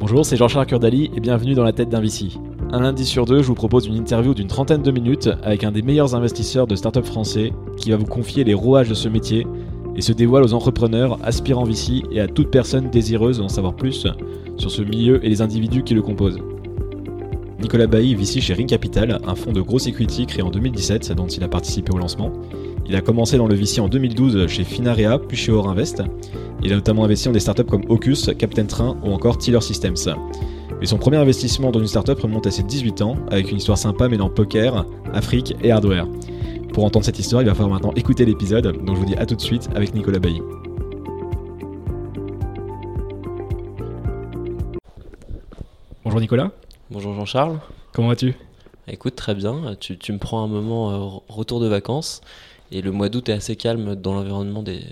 [0.00, 2.28] Bonjour, c'est Jean-Charles Curdali et bienvenue dans la tête d'un VC.
[2.72, 5.72] Un lundi sur deux, je vous propose une interview d'une trentaine de minutes avec un
[5.72, 9.46] des meilleurs investisseurs de start-up français qui va vous confier les rouages de ce métier
[9.94, 14.06] et se dévoile aux entrepreneurs, aspirants VC et à toute personne désireuse d'en savoir plus
[14.56, 16.40] sur ce milieu et les individus qui le composent.
[17.60, 21.26] Nicolas Bailly VC chez Ring Capital, un fonds de grosse equity créé en 2017 dont
[21.26, 22.32] il a participé au lancement.
[22.90, 26.02] Il a commencé dans le VC en 2012 chez Finarea puis chez Orinvest.
[26.60, 30.16] Il a notamment investi dans des startups comme Ocus, Captain Train ou encore Tiller Systems.
[30.80, 33.78] Mais son premier investissement dans une startup remonte à ses 18 ans, avec une histoire
[33.78, 34.84] sympa mêlant poker,
[35.14, 36.08] Afrique et hardware.
[36.72, 39.24] Pour entendre cette histoire, il va falloir maintenant écouter l'épisode, donc je vous dis à
[39.24, 40.42] tout de suite avec Nicolas Bailly.
[46.02, 46.50] Bonjour Nicolas.
[46.90, 47.60] Bonjour Jean-Charles.
[47.92, 48.34] Comment vas-tu?
[48.88, 49.76] Écoute, très bien.
[49.78, 52.22] Tu, tu, me prends un moment euh, retour de vacances
[52.72, 54.82] et le mois d'août est assez calme dans l'environnement des,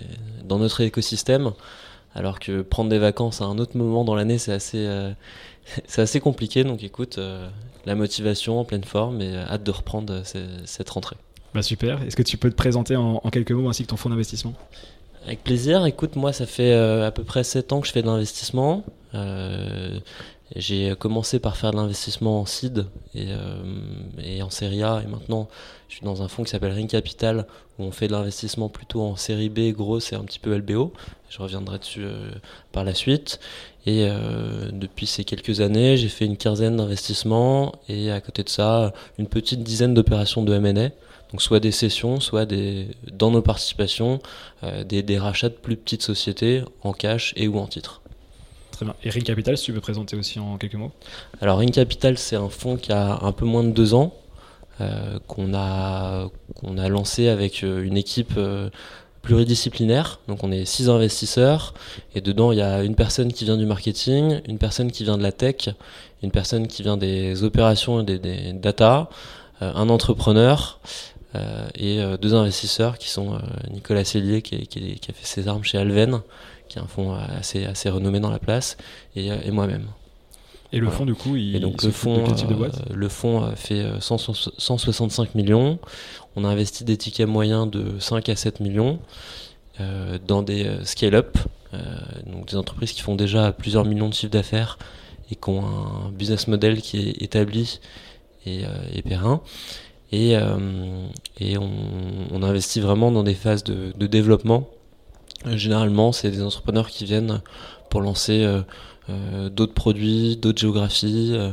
[0.43, 1.51] dans notre écosystème,
[2.13, 5.11] alors que prendre des vacances à un autre moment dans l'année, c'est assez, euh,
[5.87, 6.63] c'est assez compliqué.
[6.63, 7.47] Donc écoute, euh,
[7.85, 10.21] la motivation en pleine forme et hâte de reprendre
[10.65, 11.15] cette rentrée.
[11.53, 12.01] Bah super.
[12.03, 14.53] Est-ce que tu peux te présenter en, en quelques mots ainsi que ton fonds d'investissement?
[15.25, 15.85] Avec plaisir.
[15.85, 18.83] Écoute, moi, ça fait à peu près 7 ans que je fais de l'investissement.
[20.55, 23.61] J'ai commencé par faire de l'investissement en seed et, euh,
[24.23, 25.47] et, en série A et maintenant
[25.87, 27.45] je suis dans un fonds qui s'appelle Ring Capital
[27.77, 30.91] où on fait de l'investissement plutôt en série B, grosse et un petit peu LBO.
[31.29, 32.31] Je reviendrai dessus euh,
[32.71, 33.39] par la suite.
[33.85, 38.49] Et euh, depuis ces quelques années, j'ai fait une quinzaine d'investissements et à côté de
[38.49, 40.89] ça, une petite dizaine d'opérations de M&A.
[41.31, 44.19] Donc soit des cessions, soit des, dans nos participations,
[44.85, 47.67] des, des rachats de plus petites sociétés en cash et ou en
[49.03, 50.91] Et Ring Capital, si tu peux présenter aussi en quelques mots
[51.41, 54.13] Alors Ring Capital, c'est un fonds qui a un peu moins de deux ans,
[54.81, 56.29] euh, qu'on a,
[56.77, 58.69] a lancé avec euh, une équipe euh,
[59.21, 60.19] pluridisciplinaire.
[60.29, 61.73] Donc on est six investisseurs
[62.15, 65.17] et dedans il y a une personne qui vient du marketing, une personne qui vient
[65.17, 65.69] de la tech,
[66.23, 69.09] une personne qui vient des opérations et des, data,
[69.61, 70.79] un entrepreneur.
[71.75, 73.37] Et deux investisseurs qui sont
[73.71, 76.21] Nicolas Cellier qui, a fait ses armes chez Alven
[76.69, 78.77] qui est un fonds assez, assez renommé dans la place,
[79.15, 79.87] et, et moi-même.
[80.71, 80.97] Et le voilà.
[80.99, 84.17] fonds, du coup, il, et donc le fonds, euh, le fonds fait 100,
[84.57, 85.79] 165 millions.
[86.35, 88.99] On a investi des tickets moyens de 5 à 7 millions
[89.81, 91.37] euh, dans des euh, scale-up,
[91.73, 91.77] euh,
[92.25, 94.77] donc des entreprises qui font déjà plusieurs millions de chiffres d'affaires
[95.31, 97.79] et qui ont un business model qui est établi
[98.45, 98.63] et,
[98.93, 99.41] et périn.
[100.11, 100.31] Et,
[101.39, 101.71] et on,
[102.31, 104.67] on, investit vraiment dans des phases de, de développement
[105.45, 107.41] Généralement, c'est des entrepreneurs qui viennent
[107.89, 108.61] pour lancer euh,
[109.09, 111.51] euh, d'autres produits, d'autres géographies, euh,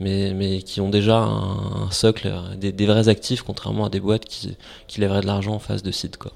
[0.00, 4.56] mais, mais qui ont déjà un, socle, des, vrais actifs, contrairement à des boîtes qui,
[4.88, 6.16] qui lèveraient de l'argent en phase de site.
[6.16, 6.32] Quoi.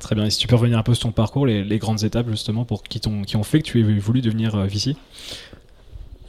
[0.00, 0.26] Très bien.
[0.26, 2.82] Et si tu peux revenir un peu sur ton parcours, les, grandes étapes justement pour
[2.82, 4.96] qui, ont, qui ont fait que tu aies voulu devenir VC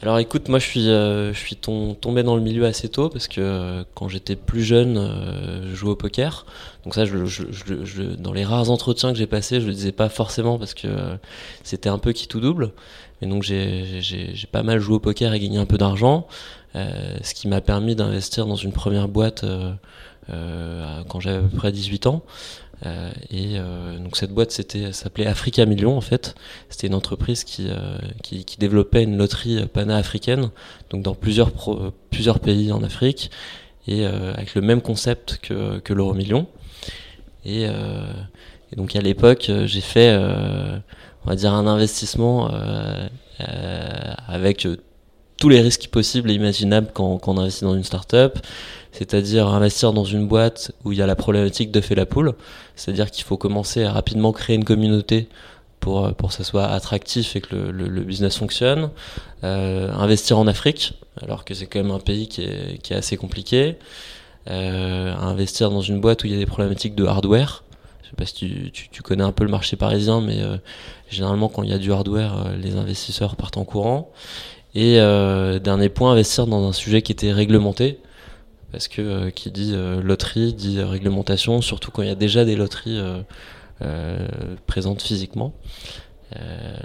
[0.02, 3.10] alors écoute, moi je suis, euh, je suis tom tombé dans le milieu assez tôt
[3.10, 6.46] parce que euh, quand j'étais plus jeune, euh, je jouais au poker.
[6.84, 7.44] Donc ça, je, je,
[7.84, 10.88] je, dans les rares entretiens que j'ai passés, je le disais pas forcément parce que
[11.64, 12.72] c'était un peu qui tout double.
[13.20, 16.26] Mais donc j'ai pas mal joué au poker et gagné un peu d'argent,
[16.74, 19.44] ce qui m'a permis d'investir dans une première boîte
[20.28, 22.22] quand j'avais à peu près 18 ans.
[22.86, 24.50] Euh, et euh, donc cette boîte
[24.92, 26.34] s'appelait Africa Million en fait.
[26.68, 30.50] C'était une entreprise qui, euh, qui, qui, développait une loterie pana-africaine,
[30.90, 33.30] donc dans plusieurs pro, plusieurs pays en Afrique
[33.86, 36.46] et avec le même concept que, que l'euro million.
[37.44, 40.14] Et, et, donc à l'époque j'ai fait
[41.24, 42.50] on va dire un investissement
[43.38, 44.68] avec
[45.40, 48.38] tous les risques possibles et imaginables quand, quand on investit dans une startup
[48.92, 52.34] c'est-à-dire investir dans une boîte où il y a la problématique de fait la poule,
[52.74, 55.28] c'est-à-dire qu'il faut commencer à rapidement créer une communauté
[55.78, 58.90] pour, pour que ça soit attractif et que le, le, le business fonctionne.
[59.44, 62.96] Euh, investir en Afrique, alors que c'est quand même un pays qui est, qui est
[62.96, 63.76] assez compliqué.
[64.48, 67.62] Euh, investir dans une boîte où il y a des problématiques de hardware.
[68.02, 70.56] Je sais pas si tu, tu, tu connais un peu le marché parisien, mais euh,
[71.08, 74.10] généralement quand il y a du hardware, euh, les investisseurs partent en courant.
[74.74, 77.98] Et euh, dernier point, investir dans un sujet qui était réglementé
[78.72, 82.44] parce que euh, qui dit euh, loterie dit réglementation, surtout quand il y a déjà
[82.44, 83.20] des loteries euh,
[83.82, 84.28] euh
[84.66, 85.52] présentes physiquement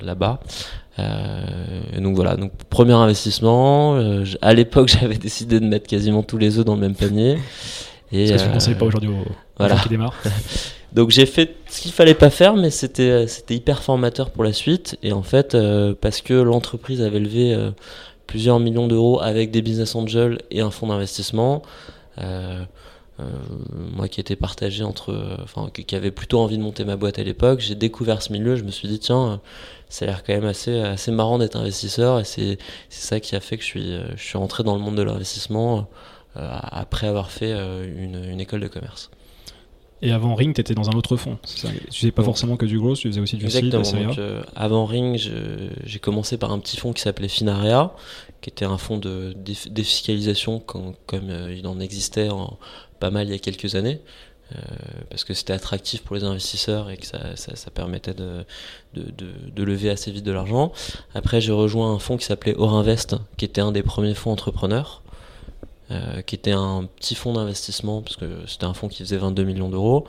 [0.01, 0.39] là-bas.
[0.97, 3.95] donc voilà, donc premier investissement.
[4.41, 7.37] à l'époque, j'avais décidé de mettre quasiment tous les œufs dans le même panier.
[8.11, 9.25] Et ce que tu ne conseilles pas aujourd'hui aux,
[9.57, 9.75] voilà.
[9.75, 10.15] gens qui démarrent
[10.93, 14.53] Donc j'ai fait ce qu'il fallait pas faire, mais c'était c'était hyper formateur pour la
[14.53, 14.97] suite.
[15.03, 17.71] Et en fait, euh, parce que l'entreprise avait levé euh,
[18.27, 21.63] plusieurs millions d'euros avec des business angels et un fonds d'investissement.
[22.17, 22.63] Euh,
[23.93, 27.23] moi qui était partagé entre, enfin, qui avait plutôt envie de monter ma boîte à
[27.23, 29.39] l'époque, j'ai découvert ce milieu, je me suis dit tiens,
[29.87, 32.57] ça a l'air quand même assez, assez marrant d'être investisseur et c'est
[32.89, 35.87] ça qui a fait que je suis, je suis rentré dans le monde de l'investissement
[36.35, 39.09] après avoir fait une, une école de commerce.
[40.01, 41.37] Et avant Ring, tu étais dans un autre fond.
[41.43, 43.81] Tu faisais pas forcément que du gros, tu faisais aussi du Exactement.
[43.81, 45.17] donc, euh, avant Ring,
[45.83, 47.93] j'ai commencé par un petit fonds qui s'appelait Finaria,
[48.41, 52.59] qui était un fonds de défiscalisation comme, euh, il en existait en,
[52.99, 54.01] pas mal il y a quelques années.
[54.55, 54.59] Euh,
[55.09, 58.45] parce que c'était attractif pour les investisseurs et que ça, ça, permettait de,
[58.93, 60.71] de, de, lever assez vite de l'argent.
[61.15, 65.01] Après, j'ai rejoint un fonds qui s'appelait Orinvest, qui était un des premiers fonds entrepreneurs.
[65.91, 69.43] Euh, qui était un petit fonds d'investissement, parce que c'était un fonds qui faisait 22
[69.43, 70.07] millions d'euros.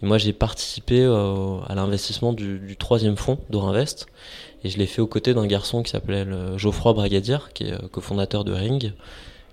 [0.00, 4.06] Et moi, j'ai participé euh, à l'investissement du, troisième fonds d'Orinvest,
[4.62, 6.24] et je l'ai fait aux côtés d'un garçon qui s'appelait
[6.56, 8.92] Geoffroy Bragadier, qui est euh, cofondateur de Ring,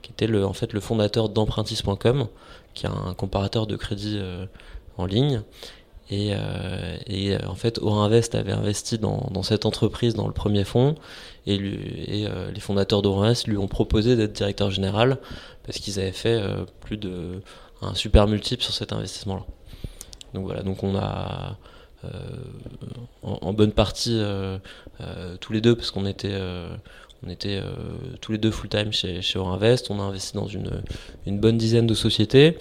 [0.03, 2.27] qui était le, en fait le fondateur d'empruntis.com,
[2.75, 4.21] qui est un comparateur de crédit
[4.97, 5.41] en ligne.
[6.11, 6.33] Et,
[7.07, 10.95] et, en fait, Orinvest avait investi dans, dans, cette entreprise dans le premier fonds,
[11.45, 15.19] et, et les fondateurs d'Orinvest lui ont proposé d'être directeur général
[15.65, 17.41] parce qu'ils avaient fait euh, plus de
[17.81, 19.45] un super multiple sur cet investissement-là.
[20.33, 21.57] Donc voilà, donc on a
[22.05, 22.09] euh,
[23.23, 24.57] en, bonne partie euh,
[25.39, 26.39] tous les deux, parce qu'on était
[28.21, 29.91] tous les deux full-time chez, chez Orinvest.
[29.91, 30.71] On a investi dans une,
[31.27, 32.57] bonne dizaine de sociétés.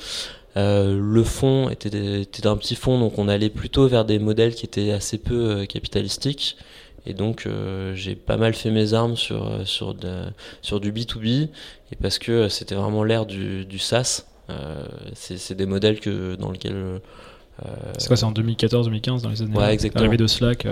[0.56, 4.66] le fonds était, était, un petit fonds, donc on allait plutôt vers des modèles qui
[4.66, 6.56] étaient assez peu capitalistiques.
[7.06, 9.94] Et donc euh, j'ai pas mal fait mes armes sur, euh, sur,
[10.60, 11.48] sur du B2B,
[11.90, 14.24] et parce que euh, c'était vraiment l'ère du, du SaaS.
[15.14, 17.00] c'est des modèles que, dans lesquels...
[17.98, 20.04] c'est quoi, c'est en 2014-2015 dans les années ouais, exactement.
[20.04, 20.66] L'arrivée de Slack,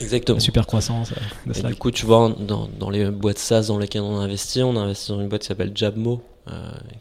[0.00, 0.36] exactement.
[0.36, 1.12] la super croissance
[1.46, 1.70] de Slack.
[1.70, 4.62] Et du coup, tu vois, dans, dans, les boîtes SaaS dans lesquelles on a investi,
[4.62, 6.22] on a investi dans une boîte qui s'appelle Jabmo,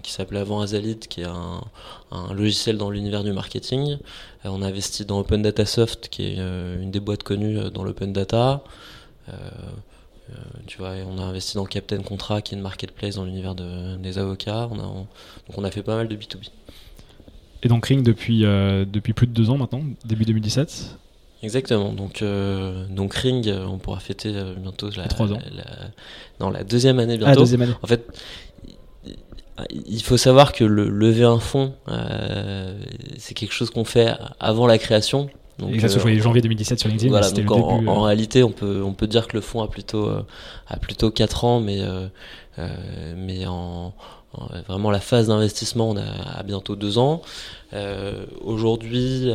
[0.03, 1.61] qui s'appelait avant Azalid, qui est un,
[2.11, 3.97] un logiciel dans l'univers du marketing.
[4.45, 7.57] Euh, on a investi dans Open Data Soft, qui est euh, une des boîtes connues
[7.57, 8.63] euh, dans l'open data.
[10.67, 14.17] tu vois, on a investi dans Captain Contra, qui est une marketplace dans l'univers des
[14.17, 14.67] avocats.
[14.71, 16.49] On a, donc on a fait pas mal de B2B.
[17.61, 20.97] Et donc Ring depuis, depuis plus de deux ans maintenant, début 2017
[21.41, 21.93] Exactement.
[21.93, 22.23] Donc,
[22.89, 25.39] donc Ring, on pourra fêter bientôt la, trois ans.
[26.39, 27.33] La, la deuxième année bientôt.
[27.33, 27.73] Ah, deuxième année.
[27.81, 28.05] En fait,
[29.69, 32.77] il faut savoir que le lever un fonds, euh,
[33.17, 35.29] c'est quelque chose qu'on fait avant la création.
[35.57, 37.09] Donc, et ça se voyait janvier 2017 sur LinkedIn.
[37.09, 38.05] Voilà, donc en, en, euh.
[38.05, 40.25] réalité, on peut, on peut dire que le fonds a plutôt, euh,
[40.67, 41.79] a plutôt 4 ans, mais,
[43.17, 43.93] mais en,
[44.67, 47.21] vraiment la phase d'investissement, on a, bientôt 2 ans.
[48.41, 49.29] Aujourd'hui,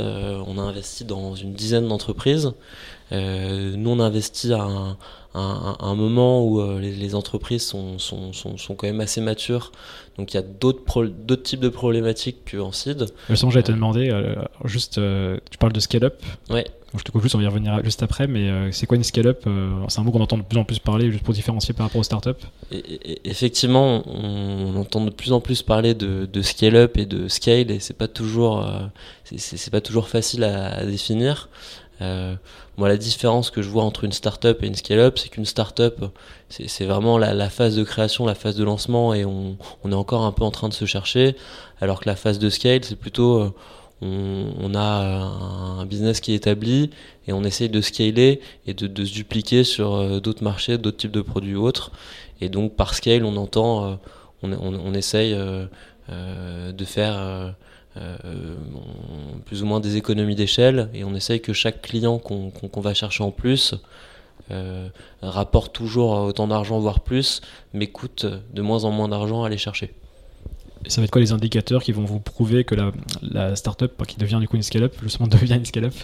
[0.47, 2.53] on a investi dans une dizaine d'entreprises.
[3.13, 4.97] nous, on a investi à un,
[5.35, 9.73] un, un moment où euh, les, entreprises sont, sont, sont, sont, quand même assez matures.
[10.19, 13.07] Donc il y a d'autres types de problématiques qu'en seed.
[13.29, 15.01] Justement, j'allais te euh, demander, euh, juste,
[15.51, 16.23] tu parles de scale-up.
[16.51, 16.65] Ouais.
[16.97, 19.45] je te coupe juste, on va y revenir juste après, mais c'est quoi une scale-up
[19.89, 22.01] C'est un mot qu'on entend de plus en plus parler, juste pour différencier par rapport
[22.01, 22.31] aux startups.
[22.71, 27.71] Et, effectivement, on, entend de plus en plus parler de, de scale-up et de scale,
[27.73, 28.69] et c'est pas toujours,
[29.25, 31.49] c'est pas toujours facile à, à définir.
[32.01, 32.35] Euh,
[32.77, 36.05] moi, la différence que je vois entre une startup et une scale-up, c'est qu'une startup,
[36.49, 40.33] c'est vraiment la, phase de création, la phase de lancement, et on, est encore un
[40.33, 41.37] peu en train de se chercher,
[41.81, 43.51] alors que la phase de scale, c'est plutôt euh,
[44.61, 46.91] on, a un business qui est établi
[47.27, 51.13] et on essaye de scaler et de, se dupliquer sur euh, d'autres marchés, d'autres types
[51.13, 51.93] de produits ou autres.
[52.41, 53.99] Et donc par scale, on entend,
[54.43, 57.55] euh, on, essaye de faire
[57.97, 58.57] euh,
[59.45, 63.23] plus ou moins des économies d'échelle et on essaye que chaque client qu'on va chercher
[63.23, 63.75] en plus
[64.51, 64.89] euh,
[65.23, 67.41] rapporte toujours autant d'argent, voire plus,
[67.73, 69.95] mais coûte de moins en moins d'argent à aller chercher.
[70.85, 74.05] Et ça va être quoi les indicateurs qui vont vous prouver que la, la startup,
[74.07, 75.95] qui devient du coup une scale-up, justement devient une scale-up?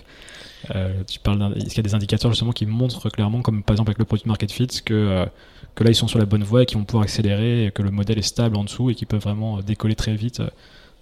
[0.75, 3.75] Euh, tu parles Est-ce qu'il y a des indicateurs justement qui montrent clairement, comme par
[3.75, 5.27] exemple avec le produit market fit, que,
[5.75, 7.83] que là ils sont sur la bonne voie et qu'ils vont pouvoir accélérer, et que
[7.83, 10.41] le modèle est stable en dessous et qu'ils peuvent vraiment décoller très vite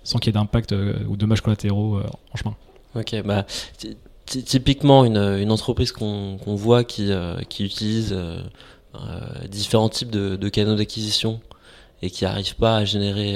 [0.04, 2.56] sans qu'il y ait d'impact euh, ou dommages collatéraux euh, en chemin.
[2.94, 3.44] Ok, bah,
[4.26, 8.16] typiquement une, entreprise qu'on voit qui, euh, utilise
[9.48, 11.40] différents types de, canaux d'acquisition
[12.02, 13.34] et qui n'arrive pas à générer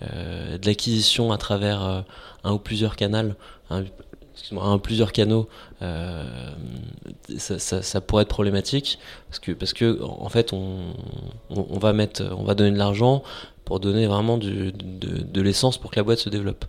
[0.00, 2.04] de l'acquisition à travers
[2.44, 3.34] un ou plusieurs canaux.
[3.70, 3.84] Hein,
[4.56, 5.48] un plusieurs canaux,
[7.38, 12.54] ça, pourrait être problématique parce que parce que en fait on va mettre, on va
[12.54, 13.22] donner de l'argent
[13.68, 16.64] pour donner vraiment de, de l'essence pour que la boîte se développe.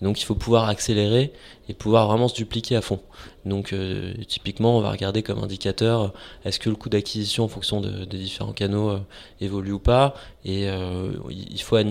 [0.00, 1.32] Et donc il faut pouvoir accélérer
[1.68, 3.00] et pouvoir vraiment se dupliquer à fond.
[3.44, 6.12] Donc euh, typiquement on va regarder comme indicateur
[6.44, 9.00] est-ce que le coût d'acquisition en fonction de, des différents canaux euh,
[9.40, 11.82] évolue ou pas et euh, il faut à,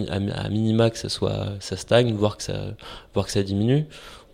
[0.50, 2.68] minima que ça soit ça stagne voire que ça
[3.14, 3.86] voire que ça diminue.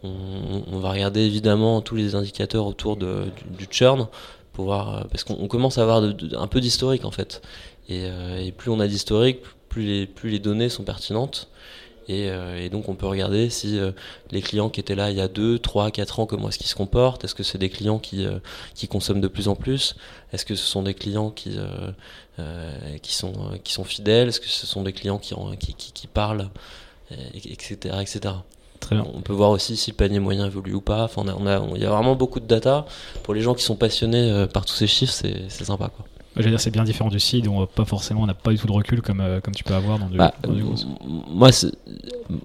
[0.04, 3.24] On, va regarder évidemment tous les indicateurs autour de,
[3.58, 4.08] du, churn
[4.54, 7.42] pour voir parce qu'on commence à avoir un peu d'historique en fait
[7.90, 9.40] et, plus on a d'historique
[9.76, 11.50] les, plus les données sont pertinentes.
[12.10, 13.92] Et, euh, et, donc on peut regarder si euh,
[14.32, 16.68] les clients qui étaient là il y a 2, 3, 4 ans, comment est-ce qu'ils
[16.68, 17.24] se comportent?
[17.24, 18.40] Est-ce que c'est des clients qui, euh,
[18.74, 19.96] qui consomment de plus en plus?
[20.34, 21.60] Est-ce que ce sont des clients qui,
[23.04, 23.34] qui, sont,
[23.64, 24.30] qui sont fidèles?
[24.30, 26.50] Est-ce que ce sont des clients qui, qui, qui, qui parlent?
[27.34, 27.76] Etc.
[28.02, 28.36] etc.
[28.80, 29.06] Très bien.
[29.14, 31.04] On peut voir aussi si le panier moyen évolue ou pas.
[31.04, 32.86] Enfin, on a, on a, on, il y a vraiment beaucoup de data.
[33.24, 35.90] Pour les gens qui sont passionnés par tous ces chiffres, c'est sympa.
[35.96, 36.06] Quoi.
[36.40, 38.58] Je veux dire, c'est bien différent du seed, on pas forcément, on n'a pas du
[38.58, 40.74] tout de recul comme, euh, comme tu peux avoir dans du, bah, dans du gros.
[41.30, 41.50] Moi,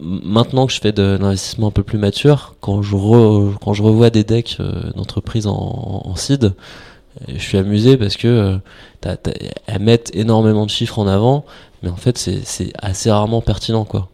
[0.00, 3.82] maintenant que je fais de l'investissement un peu plus mature, quand je, re, quand je
[3.82, 6.50] revois des decks euh, d'entreprises en, en, euh,
[7.28, 8.56] je suis amusé parce que euh,
[9.00, 9.16] t'as,
[9.66, 11.44] elles mettent énormément de chiffres en avant,
[11.82, 13.84] mais en fait, c'est, c'est assez rarement pertinent.
[13.84, 14.08] quoi.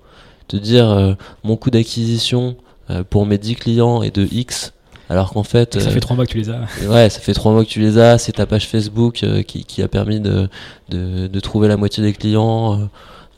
[0.49, 2.56] Te dire, euh, mon coût d'acquisition
[2.90, 4.72] euh, pour mes 10 clients est de X,
[5.11, 6.61] alors qu'en fait ça euh, fait trois mois que tu les as.
[6.88, 9.64] ouais ça fait trois mois que tu les as c'est ta page Facebook euh, qui,
[9.64, 10.49] qui, a permis de,
[10.88, 12.88] de, de, trouver la moitié des clients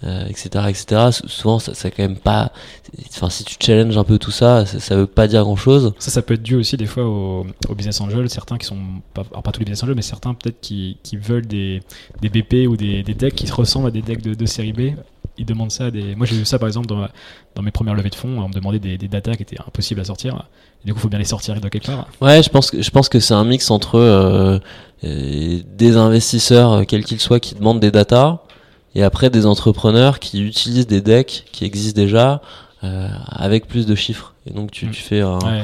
[0.04, 2.52] euh, etc etc souvent ça, ça quand même pas
[3.14, 5.94] enfin si tu challenges un peu tout ça, ça ça veut pas dire grand chose
[5.98, 8.76] ça ça peut être dû aussi des fois aux au business angels certains qui sont
[9.14, 11.80] pas, alors pas tous les business angels mais certains peut-être qui, qui veulent des,
[12.20, 14.74] des BP ou des, des decks qui se ressemblent à des decks de, de série
[14.74, 14.90] B
[15.38, 16.14] ils demandent ça à des.
[16.14, 17.08] Moi, j'ai vu ça par exemple dans,
[17.54, 18.40] dans mes premières levées de fonds.
[18.40, 20.46] On me demandait des, des datas qui étaient impossibles à sortir.
[20.82, 22.08] Et du coup, il faut bien les sortir de quelque part.
[22.20, 24.58] Ouais, je pense que je pense que c'est un mix entre euh,
[25.02, 28.40] des investisseurs, quels qu'ils soient, qui demandent des datas,
[28.94, 32.42] et après des entrepreneurs qui utilisent des decks qui existent déjà
[32.84, 34.34] euh, avec plus de chiffres.
[34.46, 34.90] Et donc, tu, mmh.
[34.90, 35.38] tu fais un.
[35.38, 35.62] Ouais.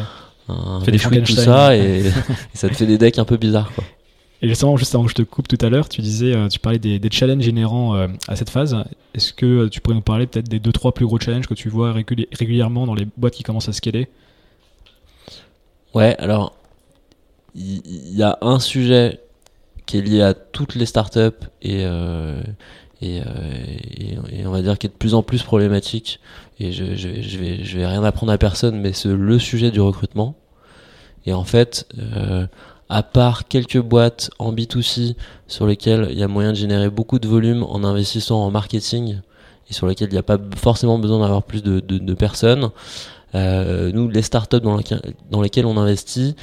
[0.50, 2.12] Un, fait des de tout ça et, et
[2.54, 3.84] ça te fait des decks un peu bizarres quoi.
[4.40, 6.60] Et justement, juste avant que je te coupe tout à l'heure, tu disais, euh, tu
[6.60, 8.76] parlais des, des challenges inhérents euh, à cette phase.
[9.14, 11.54] Est-ce que euh, tu pourrais nous parler peut-être des deux trois plus gros challenges que
[11.54, 14.08] tu vois réguli régulièrement dans les boîtes qui commencent à scaler?
[15.94, 16.54] Ouais, alors
[17.54, 19.18] il y, a un sujet
[19.86, 21.30] qui est lié à toutes les startups
[21.62, 21.82] et,
[23.00, 23.22] et,
[24.46, 26.20] on va dire qui est de plus en plus problématique.
[26.60, 29.80] Et je, je vais, je vais rien apprendre à personne, mais c'est le sujet du
[29.80, 30.36] recrutement.
[31.26, 31.88] Et en fait,
[32.88, 35.14] à part quelques boîtes en B2C
[35.46, 39.20] sur lesquelles il y a moyen de générer beaucoup de volume en investissant en marketing
[39.70, 42.70] et sur lesquelles il n'y a pas forcément besoin d'avoir plus de, de, de personnes,
[43.34, 46.34] euh, nous, les startups dans, lesquelles, dans lesquelles on investit,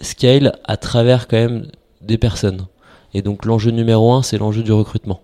[0.00, 1.68] scale à travers quand même
[2.00, 2.66] des personnes.
[3.12, 5.20] Et donc l'enjeu numéro un, c'est l'enjeu du recrutement.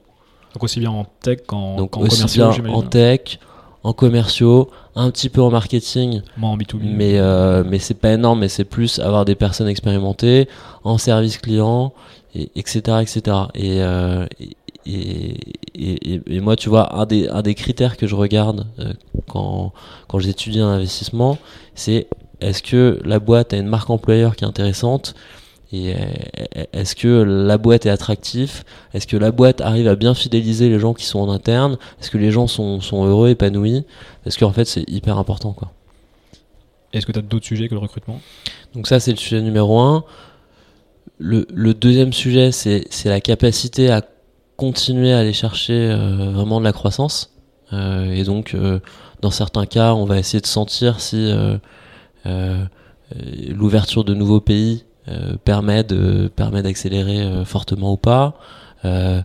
[0.54, 3.38] Donc aussi bien en tech qu'en donc aussi bien en tech,
[3.82, 6.80] en commerciaux, un petit peu en marketing, Moi en B2B.
[6.82, 10.48] mais euh, mais c'est pas énorme, mais c'est plus avoir des personnes expérimentées
[10.84, 11.92] en service client,
[12.34, 13.36] et, etc., etc.
[13.54, 14.26] Et, euh,
[14.86, 15.36] et,
[15.74, 18.92] et, et, moi, tu vois, un des un des critères que je regarde euh,
[19.28, 19.72] quand
[20.08, 21.38] quand j'étudie un investissement,
[21.74, 22.08] c'est
[22.40, 25.14] est-ce que la boîte a une marque employeur qui est intéressante
[25.72, 25.94] et
[26.72, 28.64] est-ce que la boîte est attractive?
[28.92, 31.78] Est-ce que la boîte arrive à bien fidéliser les gens qui sont en interne?
[32.00, 33.84] Est-ce que les gens sont, sont heureux, épanouis?
[34.24, 35.52] Parce qu'en fait, c'est hyper important.
[35.52, 35.72] quoi.
[36.92, 38.20] Est-ce que tu as d'autres sujets que le recrutement?
[38.74, 40.04] Donc ça, c'est le sujet numéro un.
[41.18, 44.02] Le, le deuxième sujet, c'est la capacité à
[44.56, 47.32] continuer à aller chercher euh, vraiment de la croissance.
[47.72, 48.80] Euh, et donc, euh,
[49.20, 51.56] dans certains cas, on va essayer de sentir si euh,
[52.26, 52.64] euh,
[53.48, 54.89] l'ouverture de nouveaux pays euh,
[55.44, 58.34] permet de permet d'accélérer euh, fortement ou pas.
[58.84, 59.20] Euh,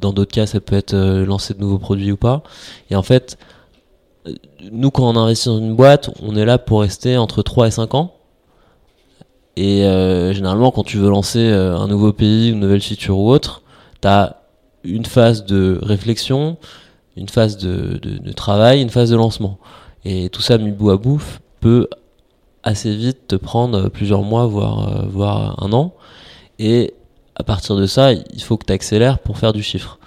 [0.00, 2.42] dans d'autres cas, ça peut être lancer de nouveaux produits ou pas.
[2.90, 3.38] Et en fait,
[4.70, 7.70] nous, quand on investit dans une boîte, on est là pour rester entre 3 et
[7.70, 8.14] 5 ans.
[9.56, 13.30] Et euh, généralement, quand tu veux lancer euh, un nouveau pays, une nouvelle feature ou
[13.30, 13.62] autre,
[14.00, 14.42] tu as
[14.84, 16.56] une phase de réflexion,
[17.16, 19.58] une phase de, de, de, travail, une phase de lancement.
[20.04, 21.22] Et tout ça mis bout à bout
[21.60, 21.88] peut
[22.62, 25.94] assez vite te prendre plusieurs mois, voire, euh, voire un an.
[26.58, 26.94] Et
[27.36, 29.98] à partir de ça, il faut que tu accélères pour faire du chiffre.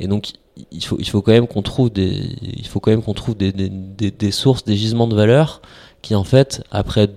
[0.00, 0.32] Et donc,
[0.70, 3.52] il faut, il faut quand même qu'on trouve des, il faut quand même trouve des,
[3.52, 3.70] des,
[4.10, 5.62] des, sources, des gisements de valeur
[6.02, 7.10] qui, en fait, après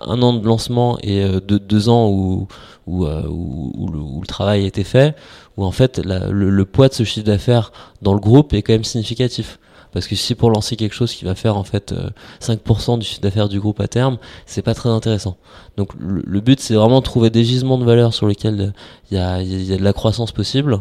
[0.00, 2.48] un an de lancement et euh, deux, deux ans où,
[2.86, 3.88] où, euh, où,
[4.20, 5.14] le, travail a été fait,
[5.56, 7.72] où en fait le, le, poids de ce chiffre d'affaires
[8.02, 9.58] dans le groupe est quand même significatif.
[9.92, 11.94] Parce que si pour lancer quelque chose qui va faire en fait
[12.40, 15.36] 5% du chiffre d'affaires du groupe à terme, c'est pas très intéressant.
[15.76, 18.72] Donc le, but c'est vraiment de trouver des gisements de valeur sur lesquels
[19.10, 20.80] il y a, de la croissance possible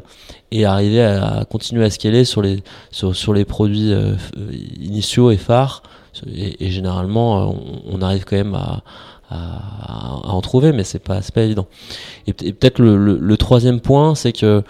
[0.51, 3.93] et arriver à, continuer à scaler sur les sur, les produits
[4.79, 5.83] initiaux et phares.
[6.33, 8.81] Et, généralement, on, arrive quand même à,
[9.29, 11.67] à, en trouver, mais c'est pas, pas évident.
[12.27, 14.63] Et, peut-être le, troisième point, c'est que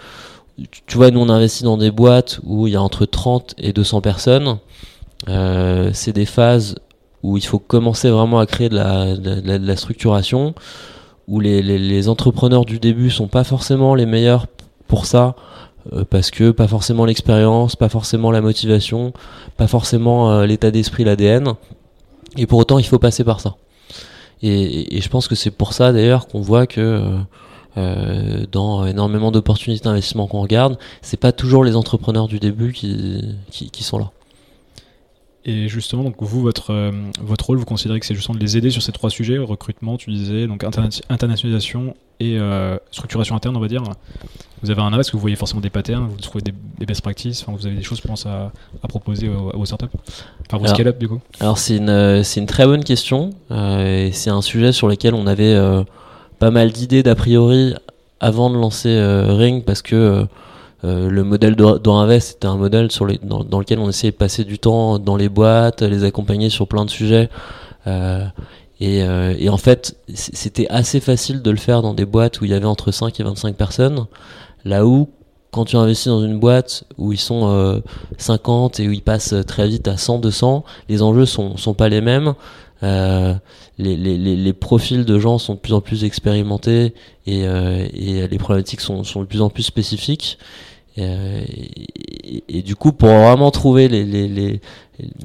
[0.86, 3.72] tu vois, nous on investit dans des boîtes où il y a entre 30 et
[3.72, 4.58] 200 personnes.
[5.28, 6.76] Euh, c'est des phases
[7.22, 10.54] où il faut commencer vraiment à créer de la, de la, structuration,
[11.26, 14.46] où les, les, les, entrepreneurs du début sont pas forcément les meilleurs
[14.86, 15.34] pour ça,
[15.92, 19.12] euh, parce que pas forcément l'expérience, pas forcément la motivation,
[19.56, 21.54] pas forcément euh, l'état d'esprit, l'ADN.
[22.36, 23.56] Et pour autant, il faut passer par ça.
[24.42, 27.02] Et, et je pense que c'est pour ça d'ailleurs qu'on voit que
[27.78, 33.36] euh, dans énormément d'opportunités d'investissement qu'on regarde, c'est pas toujours les entrepreneurs du début qui,
[33.50, 34.10] qui, qui sont là.
[35.44, 36.90] Et justement, donc vous, votre, euh,
[37.22, 39.96] votre rôle, vous considérez que c'est justement de les aider sur ces trois sujets recrutement,
[39.96, 43.82] tu disais, donc internationalisation et euh, structuration interne, on va dire.
[44.62, 47.56] Vous avez un que vous voyez forcément des patterns, vous trouvez des, best practices, enfin,
[47.56, 49.86] vous avez des choses, je pense, à, à proposer vos startups,
[50.46, 51.20] enfin vos scale-up du coup.
[51.38, 53.30] Alors c'est une, c'est une très bonne question.
[53.50, 55.56] et c'est un sujet sur lequel on avait
[56.38, 57.74] pas mal d'idées d'a priori
[58.20, 60.26] avant de lancer Ring parce que
[60.84, 62.88] euh, le modèle d'Orinvest, c'était un modèle
[63.22, 66.84] dans, lequel on essayait de passer du temps dans les boîtes, les accompagner sur plein
[66.84, 67.28] de sujets.
[67.86, 68.24] Euh,
[68.80, 72.44] et, euh, et, en fait, c'était assez facile de le faire dans des boîtes où
[72.44, 74.06] il y avait entre 5 et 25 personnes.
[74.64, 75.08] Là où,
[75.50, 77.82] quand tu investis dans une boîte où ils sont
[78.18, 81.88] 50 et où ils passent très vite à 100, 200, les enjeux sont, sont pas
[81.88, 82.34] les mêmes.
[82.82, 83.34] Euh,
[83.78, 86.94] les, les, les, profils de gens sont de plus en plus expérimentés
[87.26, 90.38] et, et les problématiques sont, sont de plus en plus spécifiques.
[90.98, 91.42] Euh,
[92.48, 94.60] et, du coup, pour vraiment trouver les, les, les,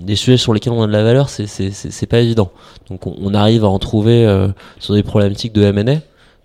[0.06, 2.52] les, sujets sur lesquels on a de la valeur, c'est pas évident.
[2.90, 5.96] Donc on, arrive à en trouver euh, sur des problématiques de M&A.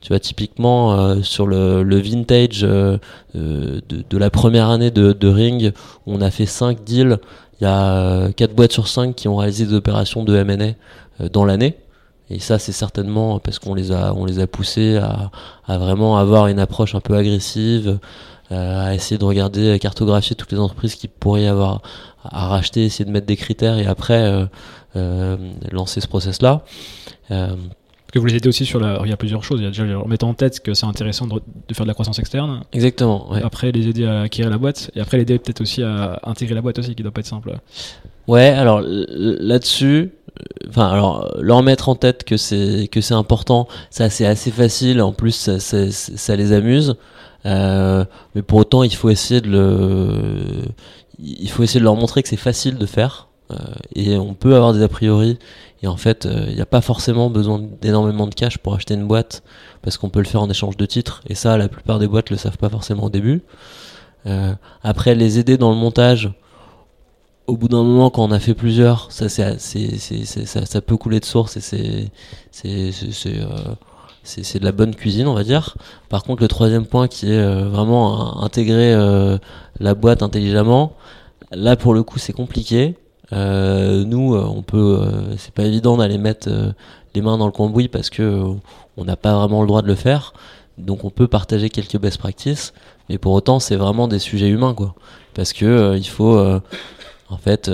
[0.01, 3.01] Tu vois, typiquement euh, sur le, le vintage de,
[3.35, 5.73] de, la première année de, de Ring,
[6.07, 7.19] on a fait 5 deals.
[7.61, 11.45] Il y a 4 boîtes sur 5 qui ont réalisé des opérations de M&A dans
[11.45, 11.77] l'année.
[12.31, 15.31] Et ça, c'est certainement parce qu'on les a, on les a poussés à,
[15.67, 17.99] à, vraiment avoir une approche un peu agressive,
[18.51, 21.83] euh, à essayer de regarder, à cartographier toutes les entreprises qui pourraient avoir
[22.25, 24.47] à racheter, essayer de mettre des critères et après euh,
[24.97, 25.37] euh,
[25.71, 26.63] lancer ce process-là.
[28.13, 29.01] Que vous les aidez aussi sur la.
[29.05, 29.61] Il y a plusieurs choses.
[29.61, 31.41] Il y a déjà remettre en tête que c'est intéressant de,
[31.75, 32.63] faire de la croissance externe.
[32.73, 33.31] Exactement.
[33.31, 33.43] Ouais.
[33.43, 34.91] Après, les aider à acquérir la boîte.
[34.95, 37.27] Et après, les aider peut-être aussi à intégrer la boîte aussi, qui doit pas être
[37.27, 37.53] simple.
[38.27, 40.11] Ouais, alors là-dessus,
[40.69, 45.01] enfin, alors leur mettre en tête que c'est que c'est important, ça c'est assez facile.
[45.01, 46.97] En plus, ça, ça, ça les amuse.
[47.47, 48.05] Euh,
[48.35, 50.11] mais pour autant, il faut essayer de le,
[51.19, 53.29] il faut essayer de leur montrer que c'est facile de faire.
[53.51, 53.57] Euh,
[53.95, 55.39] et on peut avoir des a priori.
[55.83, 58.95] Et en fait, euh, il n'y a pas forcément besoin d'énormément de cash pour acheter
[58.95, 59.43] une boîte
[59.83, 61.23] parce qu'on peut le faire en échange de titres.
[61.29, 63.43] Et ça, la plupart des boîtes le savent pas forcément au début.
[64.83, 66.31] après, les aider dans le montage
[67.49, 71.19] au bout d'un moment, quand on a fait plusieurs, ça, c'est, ça, ça, peut couler
[71.19, 72.11] de source et c'est,
[72.53, 75.77] c'est, c'est, c'est de la bonne cuisine, on va dire.
[76.11, 79.39] Par contre, le troisième point qui est euh, vraiment intégrer euh,
[79.81, 80.93] la boîte intelligemment,
[81.51, 82.97] là pour le coup c'est compliqué.
[83.33, 85.01] Euh, nous, on peut,
[85.37, 86.49] c'est pas évident d'aller mettre
[87.15, 88.43] les mains dans le cambouis parce que
[88.97, 90.33] on n'a pas vraiment le droit de le faire.
[90.79, 92.73] Donc on peut partager quelques best practices,
[93.09, 94.95] mais pour autant c'est vraiment des sujets humains quoi,
[95.35, 96.41] parce que il faut
[97.29, 97.69] en fait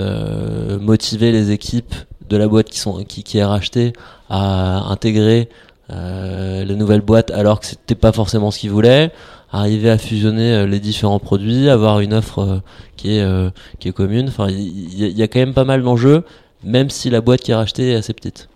[0.81, 1.95] motiver les équipes
[2.29, 3.93] de la boîte qui sont qui, qui est rachetée
[4.31, 5.51] à intégrer
[5.91, 9.13] euh, la nouvelle boîte alors que c'était pas forcément ce qu'ils voulaient
[9.53, 12.59] arriver à fusionner euh, les différents produits avoir une offre euh,
[12.97, 14.29] qui est qui est commune.
[14.29, 16.25] Enfin il y, a quand même pas mal d'enjeux
[16.63, 18.49] même si la boîte qui est rachetée est assez petite.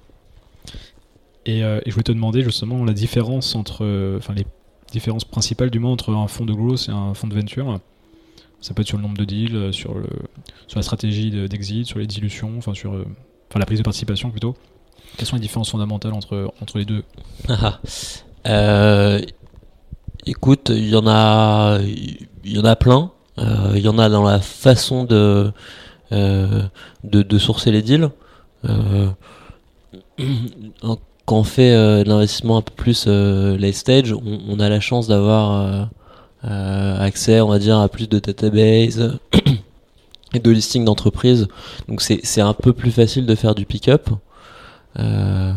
[1.45, 4.47] Et, je voulais te demander justement la différence entre enfin les
[4.93, 7.79] différences principales du moins entre un fonds de growth et un fonds de venture.
[8.61, 10.09] Ça peut être sur le nombre de deals sur le
[10.67, 14.55] sur la stratégie d'exit sur les dilutions enfin sur enfin la prise de participation plutôt
[15.17, 17.03] quelles sont les différences fondamentales entre, entre les deux
[17.49, 17.81] ah,
[18.47, 19.21] euh,
[20.27, 21.79] Écoute, il y en a,
[22.45, 23.11] y en a plein.
[23.39, 25.53] Euh, il y en a dans la façon de,
[26.13, 26.63] euh,
[27.05, 28.11] de, sourcer les deals.
[31.25, 31.73] quand on fait
[32.05, 35.89] de l'investissement un peu plus late stage, on, on, a la chance d'avoir
[36.43, 39.19] accès, on va dire, à plus de database
[40.35, 41.49] et de listing d'entreprises.
[41.89, 44.11] Donc c'est un peu plus facile de faire du pick-up.
[44.99, 45.53] Euh,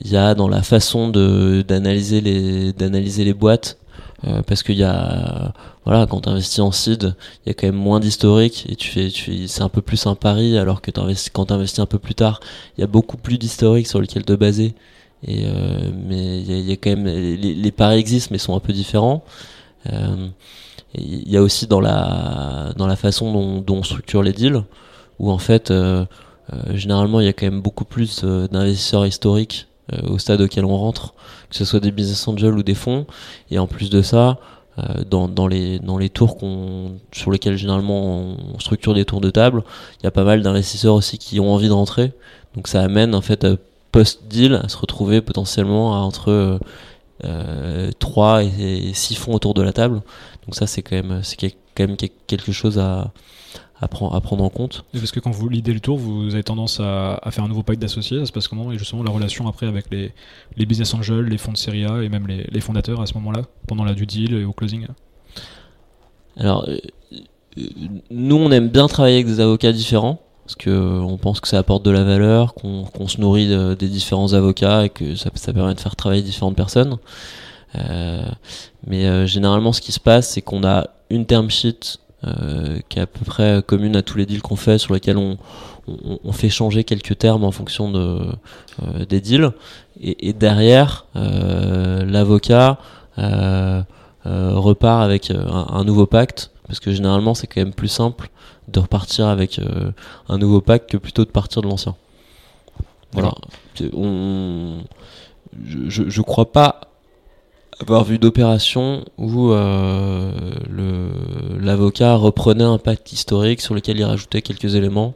[0.00, 3.78] il y a dans la façon de d'analyser les d'analyser les boîtes
[4.46, 5.52] parce qu'il y a
[5.84, 8.90] voilà quand tu investis en seed il y a quand même moins d'historique et tu
[8.90, 11.98] fais tu c'est un peu plus un pari alors que quand tu investis un peu
[11.98, 12.40] plus tard
[12.76, 14.74] il y a beaucoup plus d'historique sur lequel te baser.
[15.26, 15.46] Et
[16.06, 19.24] mais il y, a, quand même les, paris existent mais sont un peu différents.
[20.94, 24.62] Il y a aussi dans la dans la façon dont, on structure les deals
[25.18, 26.04] où en fait euh,
[26.74, 30.64] généralement, il y a quand même beaucoup plus euh, d'investisseurs historiques euh, au stade auquel
[30.64, 31.14] on rentre,
[31.50, 33.06] que ce soit des business angels ou des fonds.
[33.50, 34.38] Et en plus de ça,
[35.10, 36.38] dans, dans, les, dans les tours
[37.10, 39.64] sur lesquels généralement on structure des tours de table,
[39.98, 42.12] il y a pas mal d'investisseurs aussi qui ont envie de rentrer.
[42.54, 43.44] Donc ça amène en fait
[43.90, 46.60] post-deal à se retrouver potentiellement à entre
[47.24, 50.02] euh, 3 et 6 fonds autour de la table.
[50.46, 53.12] Donc ça c'est quand même, c'est quand même quelque chose à,
[53.80, 54.84] à, prendre en compte.
[54.92, 57.80] parce que quand vous lidez le tour, vous avez tendance à, faire un nouveau pacte
[57.80, 58.72] d'associés, ça se passe comment?
[58.72, 60.12] Et justement la relation après avec les,
[60.56, 63.14] les business angels, les fonds de série A et même les, les fondateurs à ce
[63.14, 64.86] moment-là, pendant la due deal et au closing?
[66.36, 66.78] Alors, euh,
[68.10, 71.58] nous on aime bien travailler avec des avocats différents parce que on pense que ça
[71.58, 75.74] apporte de la valeur, qu'on se nourrit des différents avocats et que ça, ça, permet
[75.74, 76.96] de faire travailler différentes personnes.
[77.74, 78.24] Euh,
[78.86, 82.98] mais euh, généralement, ce qui se passe, c'est qu'on a une term sheet euh, qui
[82.98, 85.38] est à peu près commune à tous les deals qu'on fait, sur lesquels on,
[85.86, 88.18] on, fait changer quelques termes en fonction de,
[88.82, 89.52] euh, des deals.
[90.00, 92.78] Et, et derrière, euh, l'avocat
[94.24, 98.30] repart avec un, nouveau pacte, parce que généralement c'est quand même plus simple
[98.66, 99.60] de repartir avec
[100.28, 101.94] un nouveau pacte que plutôt de partir de l'ancien.
[103.12, 103.32] Voilà.
[103.92, 104.78] On,
[105.64, 106.87] je, je crois pas
[107.80, 110.32] avoir vu d'opérations où euh,
[111.60, 115.14] l'avocat reprenait un pacte historique sur lequel il rajoutait quelques éléments.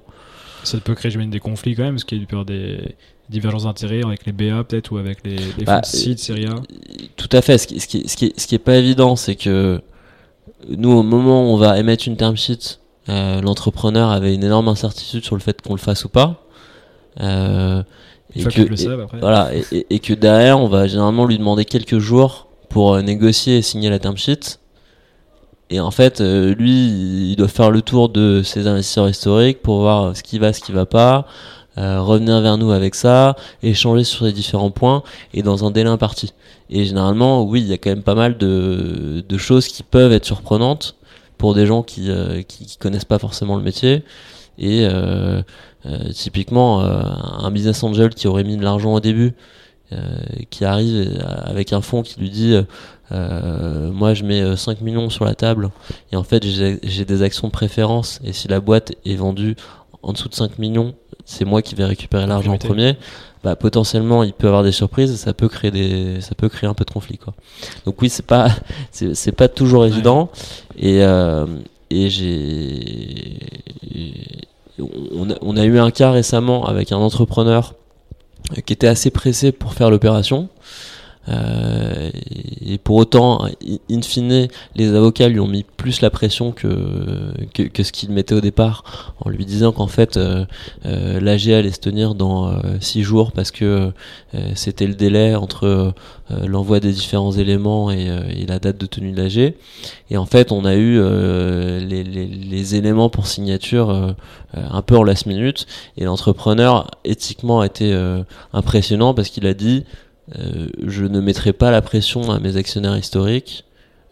[0.64, 2.94] Ça peut créer des conflits quand même, parce qu'il y a peur des
[3.28, 6.54] divergences d'intérêts avec les BA peut-être ou avec les, les bah, de série A.
[7.16, 7.58] Tout à fait.
[7.58, 9.80] Ce qui, ce qui, ce qui, ce qui est pas évident, c'est que
[10.68, 14.68] nous, au moment où on va émettre une term sheet, euh, l'entrepreneur avait une énorme
[14.68, 16.44] incertitude sur le fait qu'on le fasse ou pas.
[17.20, 17.82] Euh,
[18.34, 19.18] et que, après.
[19.18, 23.58] voilà, et, et, que derrière, on va généralement lui demander quelques jours pour euh, négocier
[23.58, 24.58] et signer la term sheet.
[25.70, 29.80] Et en fait, euh, lui, il doit faire le tour de ses investisseurs historiques pour
[29.80, 31.26] voir ce qui va, ce qui va pas,
[31.78, 35.88] euh, revenir vers nous avec ça, échanger sur les différents points et dans un délai
[35.88, 36.32] imparti.
[36.68, 40.26] Et généralement, oui, il y a quand même pas mal de, choses qui peuvent être
[40.26, 40.96] surprenantes
[41.38, 42.10] pour des gens qui,
[42.78, 44.04] connaissent pas forcément le métier.
[44.58, 44.86] Et
[46.14, 49.34] typiquement, un business angel qui aurait mis de l'argent au début
[50.50, 52.56] qui arrive avec un fonds qui lui dit
[53.12, 55.70] euh, moi je mets 5 euh, millions sur la table.
[56.12, 58.20] Et en fait j'ai des actions de préférence.
[58.24, 59.56] Et si la boîte est vendue
[60.02, 62.96] en dessous de 5 millions c'est moi qui vais récupérer l'argent en premier.
[63.44, 66.74] Bah, potentiellement il peut avoir des surprises ça peut créer des ça peut créer un
[66.74, 67.34] peu de conflit quoi.
[67.84, 68.48] Donc oui c'est pas
[68.90, 70.30] c'est pas toujours évident.
[70.78, 71.00] Et
[71.90, 73.38] et j'ai
[75.14, 77.74] on a, on a eu un cas récemment avec un entrepreneur
[78.66, 80.48] qui était assez pressé pour faire l'opération.
[81.28, 82.10] Euh,
[82.64, 83.46] et pour autant,
[83.90, 88.10] in fine, les avocats lui ont mis plus la pression que, que, que ce qu'ils
[88.10, 90.44] mettaient au départ, en lui disant qu'en fait, euh,
[90.86, 93.92] euh, l'AG allait se tenir dans 6 euh, jours parce que
[94.34, 95.94] euh, c'était le délai entre
[96.46, 99.54] l'envoi des différents éléments et, et, la date de tenue de l'AG.
[100.10, 104.14] Et en fait, on a eu les, les, les, éléments pour signature
[104.54, 105.66] un peu en last minute,
[105.98, 107.94] et l'entrepreneur éthiquement a été
[108.54, 109.84] impressionnant parce qu'il a dit
[110.36, 113.64] euh, je ne mettrai pas la pression à mes actionnaires historiques,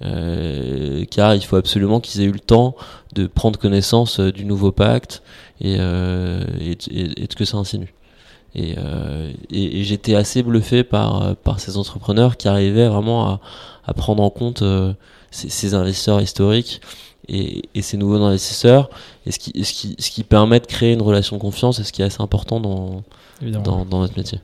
[0.03, 2.75] euh, car il faut absolument qu'ils aient eu le temps
[3.15, 5.23] de prendre connaissance euh, du nouveau pacte
[5.61, 7.93] et, euh, et, et, de ce que ça insinue.
[8.57, 8.75] Et,
[9.53, 13.41] et, j'étais assez bluffé par, par ces entrepreneurs qui arrivaient vraiment à,
[13.85, 14.65] à prendre en compte
[15.31, 16.81] ces, ces, investisseurs historiques
[17.29, 18.91] et, et, ces nouveaux investisseurs,
[19.25, 21.85] et ce qui, ce, qui, ce qui permet de créer une relation de confiance et
[21.85, 23.05] ce qui est assez important dans,
[23.41, 24.41] dans, dans notre métier.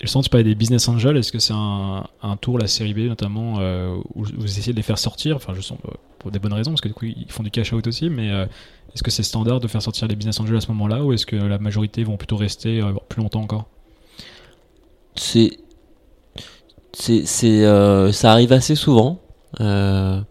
[0.00, 1.16] Je sens que tu parlais des business angels.
[1.16, 2.04] Est-ce que c'est un,
[2.40, 5.62] tour, la série B notamment, euh, où vous essayez de les faire sortir Enfin, je
[5.62, 7.86] sens euh, pour des bonnes raisons, parce que du coup, ils font du cash out
[7.86, 8.44] aussi, mais euh,
[8.94, 11.24] est-ce que c'est standard de faire sortir les business angels à ce moment-là, ou est-ce
[11.24, 13.66] que la majorité vont plutôt rester plus longtemps encore?
[15.14, 15.58] C'est.
[16.92, 17.24] C'est.
[18.12, 19.18] ça arrive assez souvent.
[19.58, 20.24] en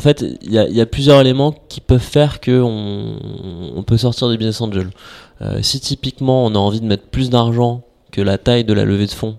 [0.00, 3.18] fait, il y a, plusieurs éléments qui peuvent faire qu'on
[3.74, 4.90] on peut sortir des business angels.
[5.42, 8.84] Euh, si typiquement on a envie de mettre plus d'argent que la taille de la
[8.84, 9.38] levée de fonds,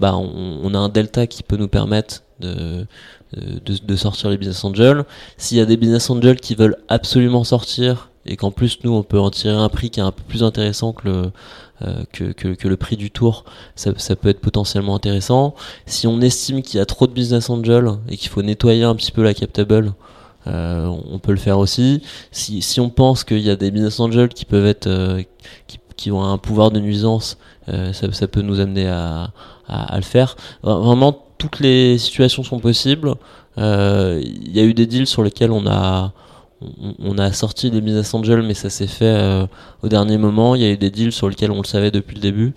[0.00, 2.86] bah on, a un delta qui peut nous permettre de,
[3.32, 5.04] de, sortir les business angels.
[5.36, 9.02] S'il y a des business angels qui veulent absolument sortir et qu'en plus nous on
[9.02, 11.22] peut en tirer un prix qui est un peu plus intéressant que le,
[11.82, 13.44] euh, que, le prix du tour,
[13.74, 15.54] ça, ça, peut être potentiellement intéressant.
[15.86, 18.94] Si on estime qu'il y a trop de business angel et qu'il faut nettoyer un
[18.94, 19.92] petit peu la captable,
[20.46, 22.02] euh, on peut le faire aussi.
[22.30, 25.22] Si, si on pense qu'il y a des business angels qui peuvent être euh,
[25.66, 29.30] qui, qui, ont un pouvoir de nuisance, ça, ça, peut nous amener à,
[29.68, 30.36] à, le faire.
[30.62, 33.14] Vraiment, toutes les situations sont possibles.
[33.56, 36.12] Il y a eu des deals sur lesquels on a
[36.98, 39.46] on, a sorti des business angels, mais ça s'est fait euh,
[39.82, 40.54] au dernier moment.
[40.54, 42.54] Il y a eu des deals sur lesquels on le savait depuis le début.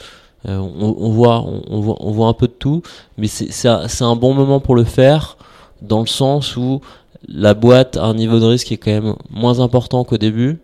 [0.47, 2.81] Euh, on, voit, on, voit, on voit un peu de tout,
[3.17, 5.37] mais c'est un bon moment pour le faire,
[5.81, 6.79] dans le sens où
[7.27, 10.59] la boîte a un niveau de risque qui est quand même moins important qu'au début.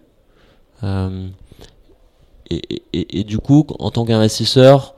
[0.83, 1.27] Euh,
[2.49, 4.93] et, du coup, en tant qu'investisseur,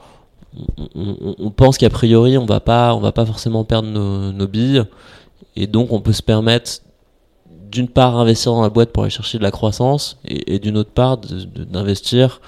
[0.96, 4.84] on, pense qu'a priori, on va pas, on va pas forcément perdre nos, billes,
[5.56, 6.82] et donc on peut se permettre
[7.72, 10.92] d'une part investir dans la boîte pour aller chercher de la croissance et, d'une autre
[10.92, 12.42] part d'investir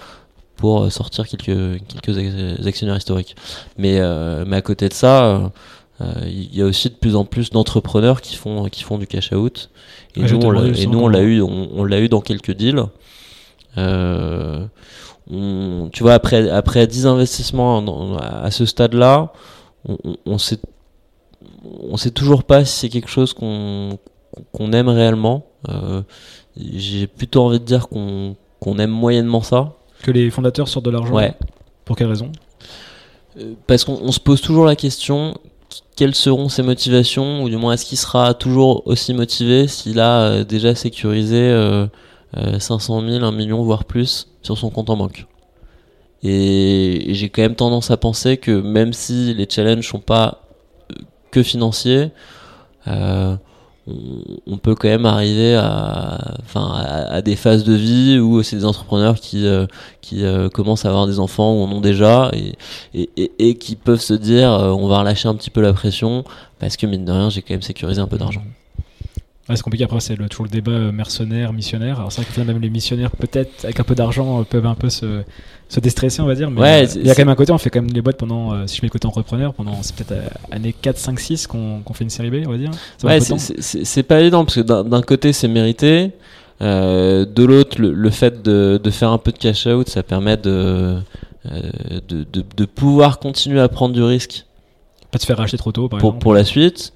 [0.57, 3.35] pour sortir quelques, quelques actionnaires historiques.
[3.77, 5.49] Mais, euh, mais à côté de ça, euh,
[5.99, 9.31] il y a aussi de plus en plus d'entrepreneurs qui font, qui font du cash
[9.31, 9.69] out.
[10.15, 12.83] Et nous, on, et nous, on l'a eu, on, l'a eu dans quelques deals.
[13.75, 13.81] tu
[16.03, 19.33] vois, après, après 10 investissements à ce stade-là,
[19.87, 20.59] on, on sait,
[21.63, 23.97] on sait toujours pas si c'est quelque chose qu'on
[24.51, 25.45] qu'on aime réellement.
[25.69, 26.01] Euh,
[26.55, 28.35] j'ai plutôt envie de dire qu'on
[28.79, 29.73] aime moyennement ça.
[30.03, 31.33] Que les fondateurs sortent de l'argent Ouais.
[31.85, 32.31] Pour quelle raison?
[33.39, 35.37] Euh, Parce qu'on se pose toujours la question
[35.95, 40.21] quelles seront ses motivations, ou du moins est-ce qu'il sera toujours aussi motivé s'il a
[40.21, 41.55] euh, déjà sécurisé
[42.59, 45.25] 500 000, 1 million, voire plus sur son compte en banque?
[46.23, 50.43] Et, j'ai quand même tendance à penser que même si les challenges sont pas
[51.31, 52.11] que financiers,
[54.47, 58.65] on, peut quand même arriver à, enfin, à, des phases de vie où c'est des
[58.65, 59.65] entrepreneurs qui, euh,
[60.01, 64.01] qui euh, commencent à avoir des enfants ou en ont déjà et, et, qui peuvent
[64.01, 66.25] se dire euh, on va relâcher un petit peu la pression
[66.59, 68.43] parce que mine de rien j'ai quand même sécurisé un peu d'argent.
[69.49, 72.59] Ouais, c'est compliqué après c'est toujours le débat mercenaire missionnaire alors c'est vrai que même
[72.59, 75.23] les missionnaires peut-être avec un peu d'argent peuvent un peu se
[75.69, 76.49] se déstresser, on va dire.
[76.49, 78.53] Mais il y a quand même un côté, on fait quand même les boîtes pendant,
[78.53, 81.47] euh, si je mets le côté entrepreneur, pendant c'est peut-être euh, année 4, 5, 6
[81.47, 82.71] qu'on fait une série B, on va dire.
[83.03, 86.11] ouais, c'est pas évident parce que d'un côté c'est mérité,
[86.61, 90.37] euh, de l'autre le, fait de, de, faire un peu de cash out, ça permet
[90.37, 90.97] de,
[91.45, 94.45] de, de, de, pouvoir continuer à prendre du risque.
[95.11, 96.23] Pas de se faire racheter trop tôt, par pour, exemple.
[96.23, 96.93] Pour la suite.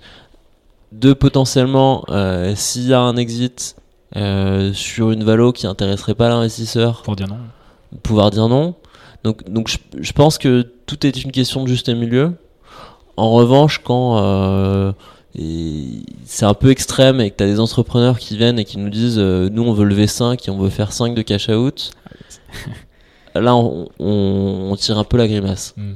[0.92, 2.04] De potentiellement,
[2.56, 3.76] s'il y a un exit
[4.14, 7.02] sur une valo qui intéresserait pas l'investisseur.
[7.04, 7.38] Pour dire non
[8.04, 8.76] pouvoir dire non.
[9.24, 12.34] Donc, donc je, pense que tout est une question de juste milieu.
[13.18, 14.92] En revanche, quand euh,
[16.26, 18.90] c'est un peu extrême et que tu as des entrepreneurs qui viennent et qui nous
[18.90, 21.92] disent euh, nous on veut lever 5 et on veut faire 5 de cash out,
[23.36, 25.76] là on, on, tire un peu la grimace.
[25.78, 25.94] Hmm.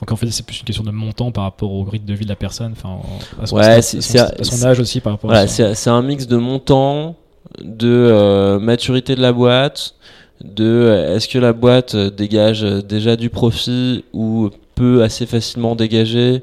[0.00, 2.24] Donc en fait c'est plus une question de montant par rapport au grid de vie
[2.24, 3.00] de la personne, enfin
[3.40, 7.16] à son, ouais, son, âge aussi par rapport voilà, C'est un mix de montant,
[7.62, 9.94] de euh, maturité de la boîte,
[10.42, 16.42] de est-ce que la boîte dégage déjà du profit ou peut assez facilement dégager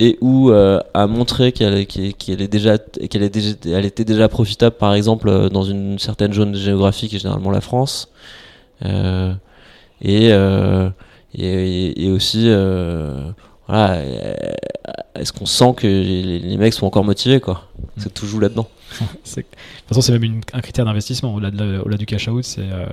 [0.00, 4.94] et ou euh, a montré qu'elle est déjà qu'elle est elle était déjà profitable par
[4.94, 8.08] exemple dans une certaine zone géographique et généralement la France
[8.84, 9.34] euh,
[10.02, 10.30] et,
[11.40, 13.30] euh, et, et aussi euh,
[13.66, 14.02] voilà
[15.14, 17.68] est-ce qu'on sent que les, les, mecs sont encore motivés quoi?
[17.78, 18.00] Mm.
[18.00, 18.68] c'est toujours là-dedans
[19.00, 19.46] de toute
[19.88, 21.34] façon, c'est même un critère d'investissement.
[21.34, 22.86] Au-delà, du cash out, c'est euh,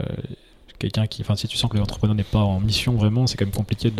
[0.79, 1.21] quelqu'un qui.
[1.21, 3.91] Enfin, si tu sens que l'entrepreneur n'est pas en mission vraiment, c'est quand même compliqué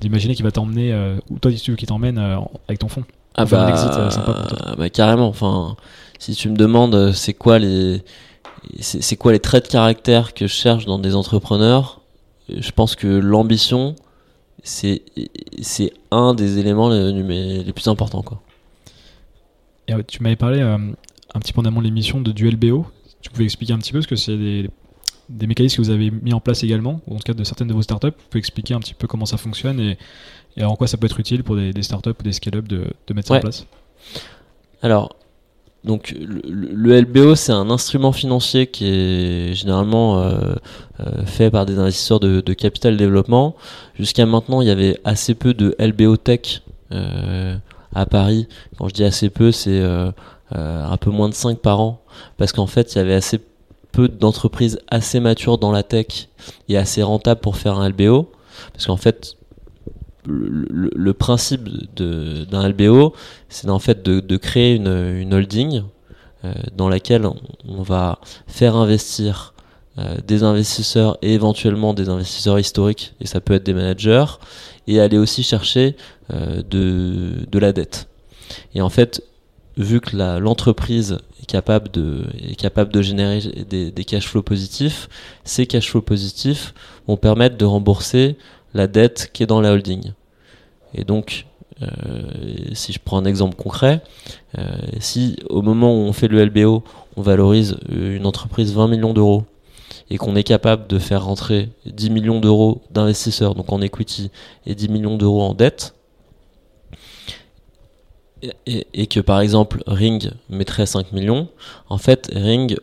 [0.00, 0.92] d'imaginer qu'il va t'emmener.
[0.92, 2.38] Euh, ou toi, tu veux qu'il t'emmène euh,
[2.68, 3.04] avec ton fonds.
[3.34, 3.90] Ah bah, exit,
[4.78, 5.28] bah, carrément.
[5.28, 5.76] Enfin,
[6.18, 8.02] si tu me demandes, c'est quoi les.
[8.80, 12.00] C'est, quoi les traits de caractère que je cherche dans des entrepreneurs
[12.48, 13.96] Je pense que l'ambition,
[14.62, 15.02] c'est,
[15.60, 18.22] c'est un des éléments les, les plus importants.
[18.22, 18.40] Quoi.
[19.88, 22.86] Et, tu m'avais parlé un petit peu en amont de l'émission de du LBO.
[23.20, 24.70] Tu pouvais expliquer un petit peu ce que c'est des,
[25.28, 27.68] des, mécanismes que vous avez mis en place également, ou en tout cas de certaines
[27.68, 28.06] de vos startups.
[28.06, 29.98] Vous pouvez expliquer un petit peu comment ça fonctionne et,
[30.62, 33.14] en quoi ça peut être utile pour des, des startups ou des scale-up de, de,
[33.14, 33.66] mettre ça en place
[34.80, 35.14] Alors,
[35.84, 40.54] donc le, LBO, c'est un instrument financier qui est généralement euh,
[41.00, 43.54] euh, fait par des investisseurs de, capital développement.
[43.94, 47.56] Jusqu'à maintenant, il y avait assez peu de LBO tech euh,
[47.94, 48.48] à Paris.
[48.78, 49.80] Quand je dis assez peu, c'est
[50.50, 52.02] un peu moins de 5 par an,
[52.36, 53.40] parce qu'en fait, il y avait assez
[53.92, 56.28] peu d'entreprises assez matures dans la tech
[56.68, 58.28] et assez rentables pour faire un LBO,
[58.72, 59.36] parce qu'en fait,
[60.26, 63.14] le, principe d'un LBO,
[63.48, 65.82] c'est en fait de, créer une, holding
[66.76, 67.26] dans laquelle
[67.66, 69.54] on, va faire investir
[70.26, 74.26] des investisseurs et éventuellement des investisseurs historiques, et ça peut être des managers,
[74.86, 75.96] et aller aussi chercher
[76.30, 78.08] de, de la dette.
[78.74, 79.22] Et en fait,
[79.76, 85.08] vu que l'entreprise est capable de générer des cash flows positifs,
[85.44, 86.74] ces cash flows positifs
[87.06, 88.36] vont permettre de rembourser
[88.76, 90.12] la dette qui est dans la holding.
[90.94, 91.46] Et donc,
[91.82, 91.88] euh,
[92.72, 94.02] si je prends un exemple concret,
[94.58, 94.64] euh,
[95.00, 96.84] si au moment où on fait le LBO,
[97.16, 99.44] on valorise une entreprise 20 millions d'euros
[100.10, 104.30] et qu'on est capable de faire rentrer 10 millions d'euros d'investisseurs, donc en equity,
[104.66, 105.94] et 10 millions d'euros en dette,
[108.66, 111.48] et, que par exemple Ring mettrait 5 millions,
[111.88, 112.76] en fait Ring,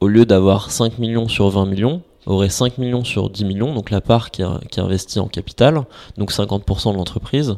[0.00, 3.90] au lieu d'avoir 5 millions sur 20 millions, aurait 5 millions sur 10 millions, donc
[3.90, 5.84] la part qui, est investie en capital,
[6.16, 7.56] donc 50% de l'entreprise.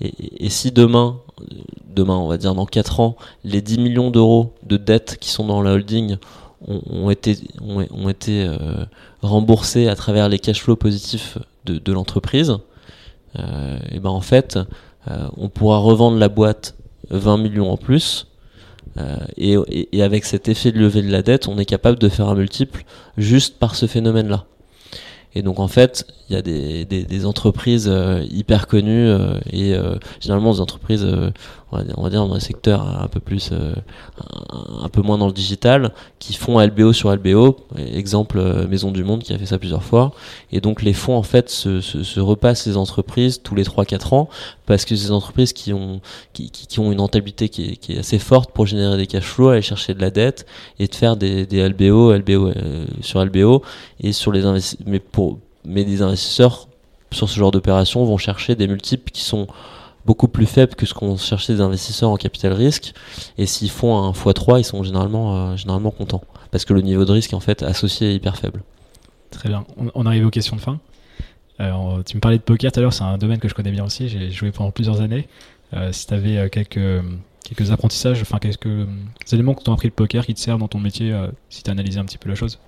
[0.00, 1.20] Et, si demain,
[1.88, 5.46] demain on va dire dans 4 ans, les 10 millions d'euros de dettes qui sont
[5.46, 6.18] dans la holding
[6.66, 8.56] ont, été, ont, été euh,
[9.22, 12.58] remboursés à travers les cash flows positifs de, l'entreprise,
[13.38, 14.58] euh, et ben en fait,
[15.08, 16.74] euh, on pourra revendre la boîte
[17.10, 18.26] 20 millions en plus.
[18.98, 22.28] Euh, et, avec cet effet de lever de la dette, on est capable de faire
[22.28, 22.84] un multiple
[23.16, 24.44] juste par ce phénomène-là.
[25.34, 29.10] Et donc en fait, il y a des, entreprises euh, hyper connues
[29.52, 29.74] et
[30.20, 31.06] généralement des entreprises
[31.72, 33.74] on va, dire, dans des secteurs un peu plus, euh,
[34.82, 37.56] un, peu moins dans le digital, qui font LBO sur LBO.
[37.76, 40.12] Exemple euh, Maison du Monde qui a fait ça plusieurs fois.
[40.52, 44.28] Et donc les fonds en fait se, se, repassent ces entreprises tous les 3-4 ans
[44.66, 46.00] parce que ces entreprises qui ont,
[46.32, 49.24] qui, qui, ont une rentabilité qui est, qui est, assez forte pour générer des cash
[49.24, 50.46] flows, aller chercher de la dette
[50.78, 53.62] et de faire des, des LBO, LBO euh, sur LBO
[54.00, 54.42] et sur les
[54.86, 56.68] mais pour mais des investisseurs
[57.10, 59.48] sur ce genre d'opération vont chercher des multiples qui sont
[60.06, 62.94] beaucoup plus faible que ce qu'on cherchait des investisseurs en capital risque.
[63.36, 66.22] Et s'ils font un x3, ils sont généralement, euh, généralement contents.
[66.50, 68.62] Parce que le niveau de risque en fait associé est hyper faible.
[69.30, 69.66] Très bien.
[69.94, 70.78] On, arrive aux questions de fin.
[71.60, 73.72] Euh, tu me parlais de poker tout à l'heure, c'est un domaine que je connais
[73.72, 74.08] bien aussi.
[74.08, 75.28] J'ai joué pendant plusieurs années.
[75.74, 77.02] Euh, si tu avais quelques,
[77.44, 78.86] quelques apprentissages, enfin quelques
[79.32, 81.12] éléments que tu as appris le poker qui te servent dans ton métier,
[81.50, 82.60] si tu as analysé un petit peu la chose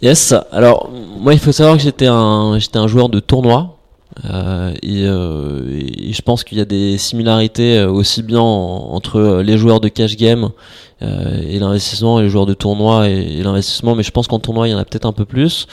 [0.00, 3.77] Yes, alors moi il faut savoir que j'étais un, j'étais un joueur de tournoi,
[4.24, 9.58] euh, euh, et, je pense qu'il y a des similarités euh, aussi bien entre les
[9.58, 10.50] joueurs de cash game
[11.00, 14.72] et l'investissement et les joueurs de tournoi et, l'investissement, mais je pense qu'en tournoi il
[14.72, 15.66] y en a peut-être un peu plus.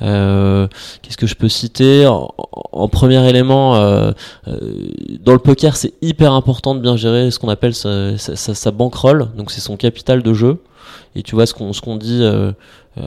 [0.00, 2.06] Qu'est-ce que je peux citer?
[2.06, 7.74] En, premier élément, dans le poker, c'est hyper important de bien gérer ce qu'on appelle
[7.74, 10.58] sa, sa, sa, bankroll, donc c'est son capital de jeu.
[11.14, 12.52] Et tu vois ce qu'on ce qu'on dit euh,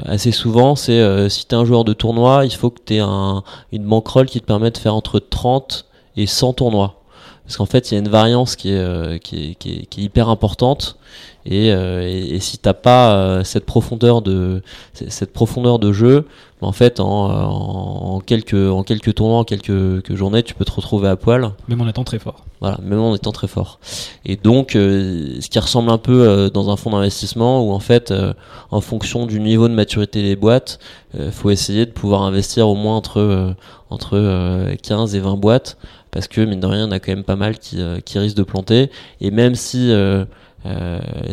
[0.06, 2.95] assez souvent, c'est euh, si tu es un joueur de tournoi, il faut que tu
[2.95, 5.86] aies un, une bankroll qui te permet de faire entre 30
[6.17, 7.02] et 100 tournois.
[7.45, 9.86] Parce qu'en fait, il y a une variance qui est, euh, qui est, qui est,
[9.86, 10.97] qui est hyper importante.
[11.45, 16.25] Et, et, et si t'as pas cette profondeur de cette profondeur de jeu,
[16.62, 21.10] en fait, en, en, quelques, en quelques tournois, en quelques, journées, tu peux te retrouver
[21.10, 21.51] à poil.
[21.67, 22.45] Même en étant très fort.
[22.62, 23.79] Voilà, même en étant très fort.
[24.25, 27.79] Et donc, euh, ce qui ressemble un peu euh, dans un fonds d'investissement où, en
[27.79, 28.34] fait, euh,
[28.71, 30.79] en fonction du niveau de maturité des boîtes,
[31.17, 33.55] il faut essayer de pouvoir investir au moins entre,
[33.89, 35.77] entre 15 et 20 boîtes.
[36.15, 38.43] Parce que, mine de rien, en a quand même pas mal qui, qui risquent de
[38.43, 38.89] planter.
[39.21, 39.93] Et même si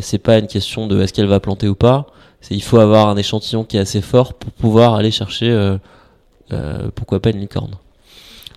[0.00, 2.08] c'est pas une question de est-ce qu'elle va planter ou pas,
[2.50, 5.76] il faut avoir un échantillon qui est assez fort pour pouvoir aller chercher, euh,
[6.52, 7.72] euh, pourquoi pas une licorne.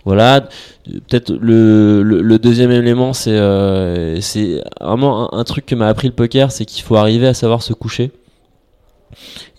[0.05, 0.41] Voilà,
[0.85, 6.65] peut-être le, deuxième élément, euh, c'est vraiment un, truc que m'a appris le poker, c'est
[6.65, 8.11] qu'il faut arriver à savoir se coucher.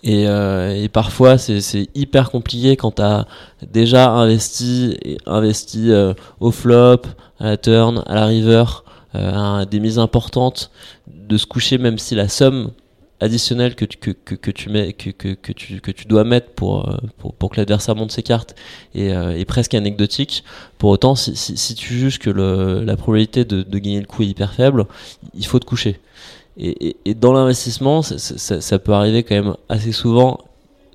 [0.03, 3.25] Et, et parfois, c'est hyper compliqué quand tu as
[3.71, 5.91] déjà investi, investi
[6.39, 7.01] au flop,
[7.39, 8.65] à la turn, à la river,
[9.13, 10.71] des mises importantes,
[11.07, 12.71] de se coucher même si la somme
[13.19, 16.97] additionnel que tu, que, tu mets que, que, tu, que tu dois mettre pour, euh,
[17.17, 18.55] pour, que l'adversaire monte ses cartes
[18.93, 20.43] est, euh, presque anecdotique.
[20.77, 24.85] Pour autant, si, tu juges que la probabilité de, gagner le coup est hyper faible,
[25.33, 25.99] il faut te coucher.
[26.59, 30.39] Et, dans l'investissement, ça, peut arriver quand même assez souvent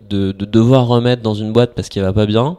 [0.09, 2.59] de, de devoir remettre dans une boîte parce qu'elle va pas bien.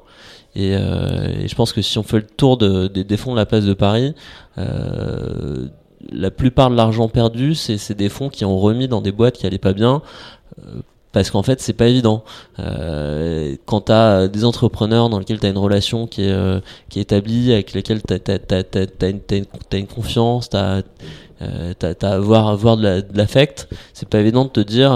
[0.56, 3.46] Et, euh, je pense que si on fait le tour de, des fonds de la
[3.46, 4.14] place de Paris,
[4.58, 5.68] euh,
[6.12, 9.46] la plupart de l'argent perdu, c'est des fonds qui ont remis dans des boîtes qui
[9.46, 10.02] allaient pas bien.
[11.14, 12.24] Euh, parce qu'en fait, c'est pas évident.
[12.60, 16.60] Euh, quand tu as des entrepreneurs dans lesquels tu as une relation qui est, euh,
[16.96, 20.82] établie, avec lesquels tu as, une confiance, tu as,
[21.42, 24.92] as, avoir, avoir de l'affect, c'est pas évident de te dire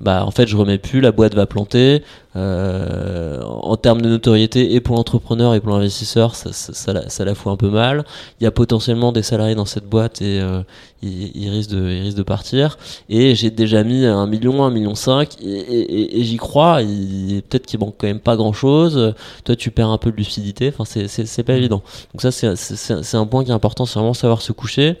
[0.00, 2.02] bah en fait je remets plus la boîte va planter
[2.36, 7.08] euh, en termes de notoriété et pour l'entrepreneur et pour l'investisseur, ça, ça, ça, la,
[7.08, 8.04] ça fout un peu mal.
[8.40, 10.62] Il y a potentiellement des salariés dans cette boîte et euh,
[11.02, 12.78] ils, risquent de, ils risquent de partir.
[13.08, 16.78] Et j'ai déjà mis un million, un million cinq et, et, et j'y crois.
[16.78, 19.14] Peut-être qu'il manque quand même pas grand chose.
[19.44, 20.72] Toi, tu perds un peu de lucidité.
[20.76, 21.82] Enfin, c'est, pas évident.
[22.12, 24.98] Donc ça, c'est un point qui est important, c'est vraiment savoir se coucher.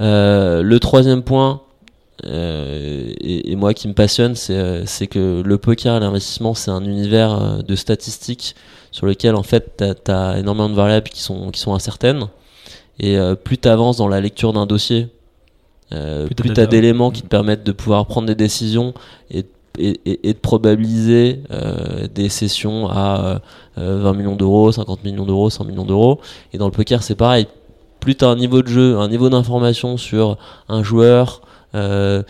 [0.00, 1.60] Euh, le troisième point,
[2.24, 6.54] euh, et, et moi qui me passionne, c'est euh, c'est que le poker et l'investissement,
[6.54, 8.54] c'est un univers euh, de statistiques
[8.92, 12.28] sur lequel en fait tu as, énormément de variables qui sont, qui sont incertaines.
[13.00, 15.08] Et euh, plus tu avances dans la lecture d'un dossier,
[15.92, 18.94] euh, Plus tu as d'éléments qui te permettent de pouvoir prendre des décisions
[19.30, 19.44] et,
[19.78, 21.40] et, de probabiliser
[22.14, 23.40] des sessions à
[23.78, 26.20] euh, 20 millions d'euros, 50 millions d'euros, 100 millions d'euros.
[26.52, 27.46] Et dans le poker, c'est pareil.
[28.00, 30.38] Plus tu as un niveau de jeu, un niveau d'information sur
[30.68, 31.42] un joueur,
[31.74, 32.22] euh,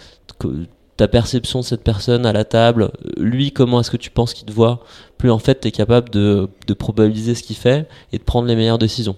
[0.97, 4.47] ta perception de cette personne à la table, lui, comment est-ce que tu penses qu'il
[4.47, 4.85] te voit,
[5.19, 8.47] plus en fait tu es capable de, de probabiliser ce qu'il fait et de prendre
[8.47, 9.17] les meilleures décisions.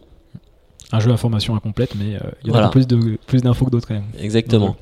[0.92, 2.68] Un jeu à formation incomplète, mais euh, il y en Voilà.
[2.68, 4.04] a plus de plus d'infos que d'autres quand même.
[4.20, 4.76] Exactement.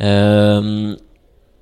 [0.00, 0.96] Euh,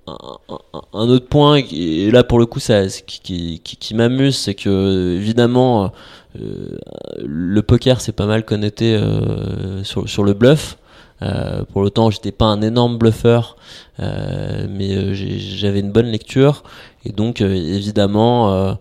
[0.09, 4.55] un, autre point, et là pour le coup, ça, qui, qui, qui- qui m'amuse, c'est
[4.55, 5.93] que évidemment,
[6.41, 6.79] euh,
[7.25, 10.79] le poker c'est pas mal connecté euh, sur, sur le bluff.
[11.23, 13.57] Euh, pour le temps, j'étais pas un énorme bluffeur,
[14.01, 16.63] euh, mais euh, j'avais une bonne lecture
[17.05, 18.75] et donc euh, évidemment euh,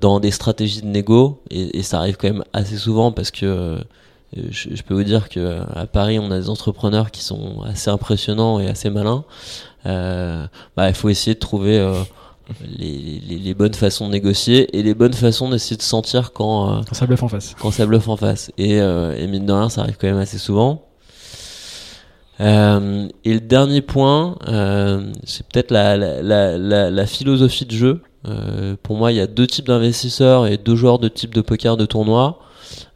[0.00, 3.46] dans des stratégies de négo et, et ça arrive quand même assez souvent parce que
[3.46, 3.78] euh,
[4.50, 7.90] je, je peux vous dire que à Paris, on a des entrepreneurs qui sont assez
[7.90, 9.24] impressionnants et assez malins.
[9.84, 11.92] Euh, bah, il faut essayer de trouver euh,
[12.78, 16.70] les, les, les bonnes façons de négocier et les bonnes façons d'essayer de sentir quand
[16.78, 17.54] euh, Quand ça bluffe en face.
[17.60, 18.52] quand ça bluffe en face.
[18.56, 20.82] Et, euh, et mine de rien, ça arrive quand même assez souvent.
[22.40, 28.00] Euh, et le dernier point, euh, c'est peut-être la, philosophie de jeu.
[28.26, 31.40] Euh, pour moi, il y a deux types d'investisseurs et deux joueurs de type de
[31.40, 32.38] poker de tournoi.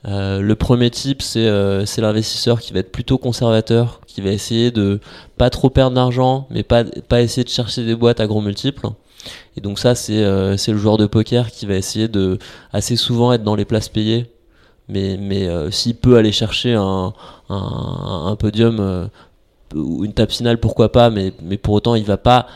[0.05, 1.47] Le premier type, c'est
[1.99, 5.01] l'investisseur qui va être plutôt conservateur, qui va essayer de
[5.37, 8.89] pas trop perdre d'argent, mais pas, pas essayer de chercher des boîtes à gros multiples.
[9.57, 12.39] Et donc ça, c'est le joueur de poker qui va essayer de
[12.73, 14.31] assez souvent être dans les places payées,
[14.89, 17.13] mais, mais euh, s'il peut aller chercher un,
[18.39, 19.09] podium
[19.77, 22.47] ou une table finale, pourquoi pas, mais, mais pour autant, il va pas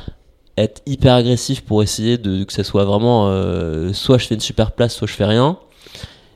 [0.57, 4.41] être hyper agressif pour essayer de que ça soit vraiment euh, soit je fais une
[4.41, 5.59] super place, soit je fais rien.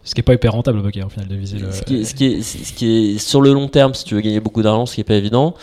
[0.02, 1.72] Ce qui est pas hyper rentable au poker au final de viser le.
[1.72, 4.14] Ce qui, est, ce, qui est, ce qui est sur le long terme, si tu
[4.14, 5.54] veux gagner beaucoup d'argent, ce qui est pas évident.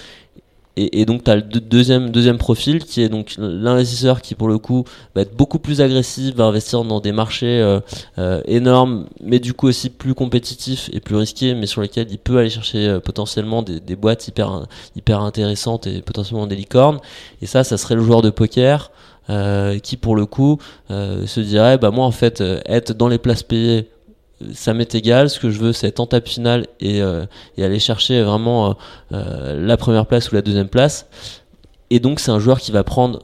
[0.78, 4.48] Et, donc, tu as le deux- deuxième, deuxième profil qui est donc l'investisseur qui, pour
[4.48, 7.82] le coup, va être beaucoup plus agressif, va investir dans des marchés euh,
[8.18, 12.18] euh, énormes, mais du coup aussi plus compétitifs et plus risqués, mais sur lesquels il
[12.18, 14.66] peut aller chercher euh, potentiellement des, boîtes hyper,
[14.96, 17.00] hyper intéressantes et potentiellement des licornes.
[17.42, 18.92] Et ça, ça serait le joueur de poker.
[19.84, 20.58] qui pour le coup
[20.90, 23.88] se dirait bah moi en fait être dans les places payées
[24.54, 25.30] ça m'est égal.
[25.30, 27.26] Ce que je veux, c'est être en table finale et, euh,
[27.58, 28.74] aller chercher vraiment euh,
[29.14, 31.08] euh, la première place ou la deuxième place.
[31.90, 33.22] Et donc, c'est un joueur qui va prendre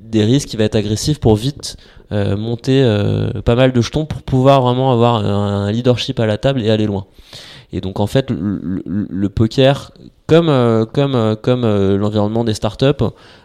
[0.00, 1.76] des risques, qui va être agressif pour vite
[2.10, 2.82] monter
[3.44, 6.86] pas mal de jetons pour pouvoir vraiment avoir un, leadership à la table et aller
[6.86, 7.06] loin.
[7.70, 9.92] Et donc, en fait, le, poker,
[10.26, 13.04] comme, comme, comme l'environnement des startups,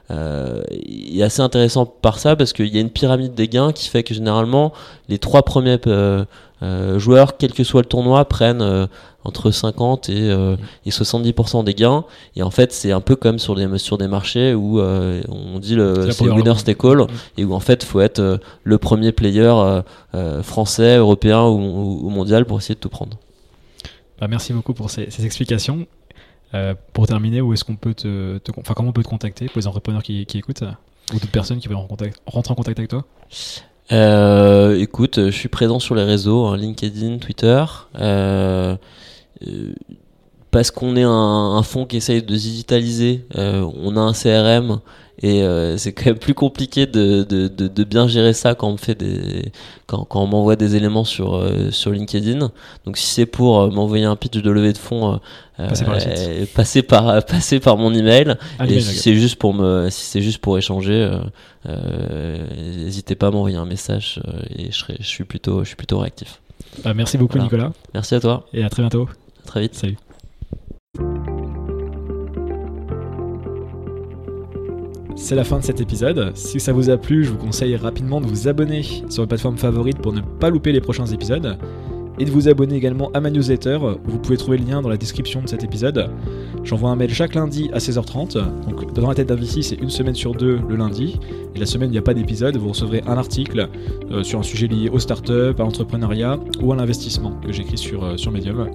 [0.10, 4.04] est assez intéressant par ça parce qu'il y a une pyramide des gains qui fait
[4.04, 4.72] que généralement,
[5.10, 5.80] les trois premiers
[6.64, 8.88] euh, euh, joueurs, quel que soit le tournoi, prennent euh,
[9.26, 10.56] entre 50 et, euh,
[10.86, 12.04] et 70% des gains.
[12.36, 15.60] Et en fait, c'est un peu comme sur des, sur des marchés où euh, on
[15.60, 17.06] dit le c'est winner take all
[17.38, 19.82] et où en fait, il faut être euh, le premier player euh,
[20.16, 23.18] euh, français, européen ou, ou- ou mondial pour essayer de tout prendre.
[24.20, 25.86] Bah, merci beaucoup pour ces, ces explications.
[26.54, 29.48] Euh, pour terminer, où est-ce qu'on peut te, te- enfin comment on peut te contacter
[29.48, 30.62] pour les entrepreneurs qui, qui écoutent
[31.12, 33.06] ou d'autres personnes qui veulent rentrer en contact avec toi?
[33.94, 37.64] Euh, écoute, je suis présent sur les réseaux, hein, LinkedIn, Twitter.
[38.00, 38.76] Euh,
[39.48, 39.74] euh,
[40.50, 44.80] parce qu'on est un, un fonds qui essaye de digitaliser, euh, on a un CRM
[45.24, 48.68] et euh, c'est quand même plus compliqué de, de, de, de bien gérer ça quand
[48.68, 49.54] on me fait des
[49.88, 52.52] quand, quand on m'envoie des éléments sur euh, sur LinkedIn.
[52.86, 55.20] Donc si c'est pour euh, m'envoyer un pitch de levée de fonds,
[56.56, 58.36] Passez par passer par mon email.
[58.60, 61.10] Ah, Et si c'est juste pour me, si c'est juste pour échanger,
[61.66, 64.22] n'hésitez pas à m'envoyer un message
[64.58, 66.42] et je serai, je suis plutôt, je suis plutôt réactif.
[66.84, 67.46] Bah, merci beaucoup Voilà.
[67.46, 69.08] Nicolas Merci à toi, et à très bientôt.
[69.44, 69.76] à très vite.
[69.76, 69.98] Salut.
[75.16, 76.32] C'est la fin de cet épisode.
[76.36, 79.58] Si ça vous a plu, je vous conseille rapidement de vous abonner sur votre plateforme
[79.58, 81.58] favorite pour ne pas louper les prochains épisodes.
[82.20, 83.80] et de vous abonner également à ma newsletter.
[84.06, 86.12] Vous pouvez trouver le lien dans la description de cet épisode.
[86.64, 88.34] J'envoie un mail chaque lundi à 16h30.
[88.70, 91.20] Donc dans la tête d'un c'est une semaine sur deux le lundi.
[91.56, 92.56] Et la semaine, il n'y a pas d'épisode.
[92.58, 93.68] Vous recevrez un article
[94.12, 98.04] euh, sur un sujet lié aux startups, à l'entrepreneuriat ou à l'investissement que j'écris sur,
[98.04, 98.70] euh, sur Medium.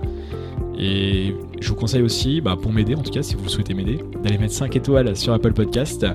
[0.79, 3.99] Et je vous conseille aussi, bah, pour m'aider en tout cas, si vous souhaitez m'aider,
[4.23, 6.07] d'aller mettre 5 étoiles sur Apple Podcast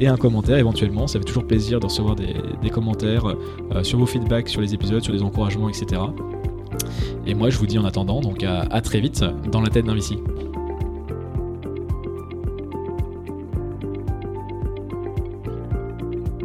[0.00, 1.06] et un commentaire éventuellement.
[1.06, 5.02] Ça fait toujours plaisir de recevoir des, commentaires euh, sur vos feedbacks sur les épisodes,
[5.02, 6.02] sur des encouragements, etc.
[7.26, 9.94] Et moi, je vous dis en attendant, donc à, très vite dans la tête d'un
[9.94, 10.16] VC.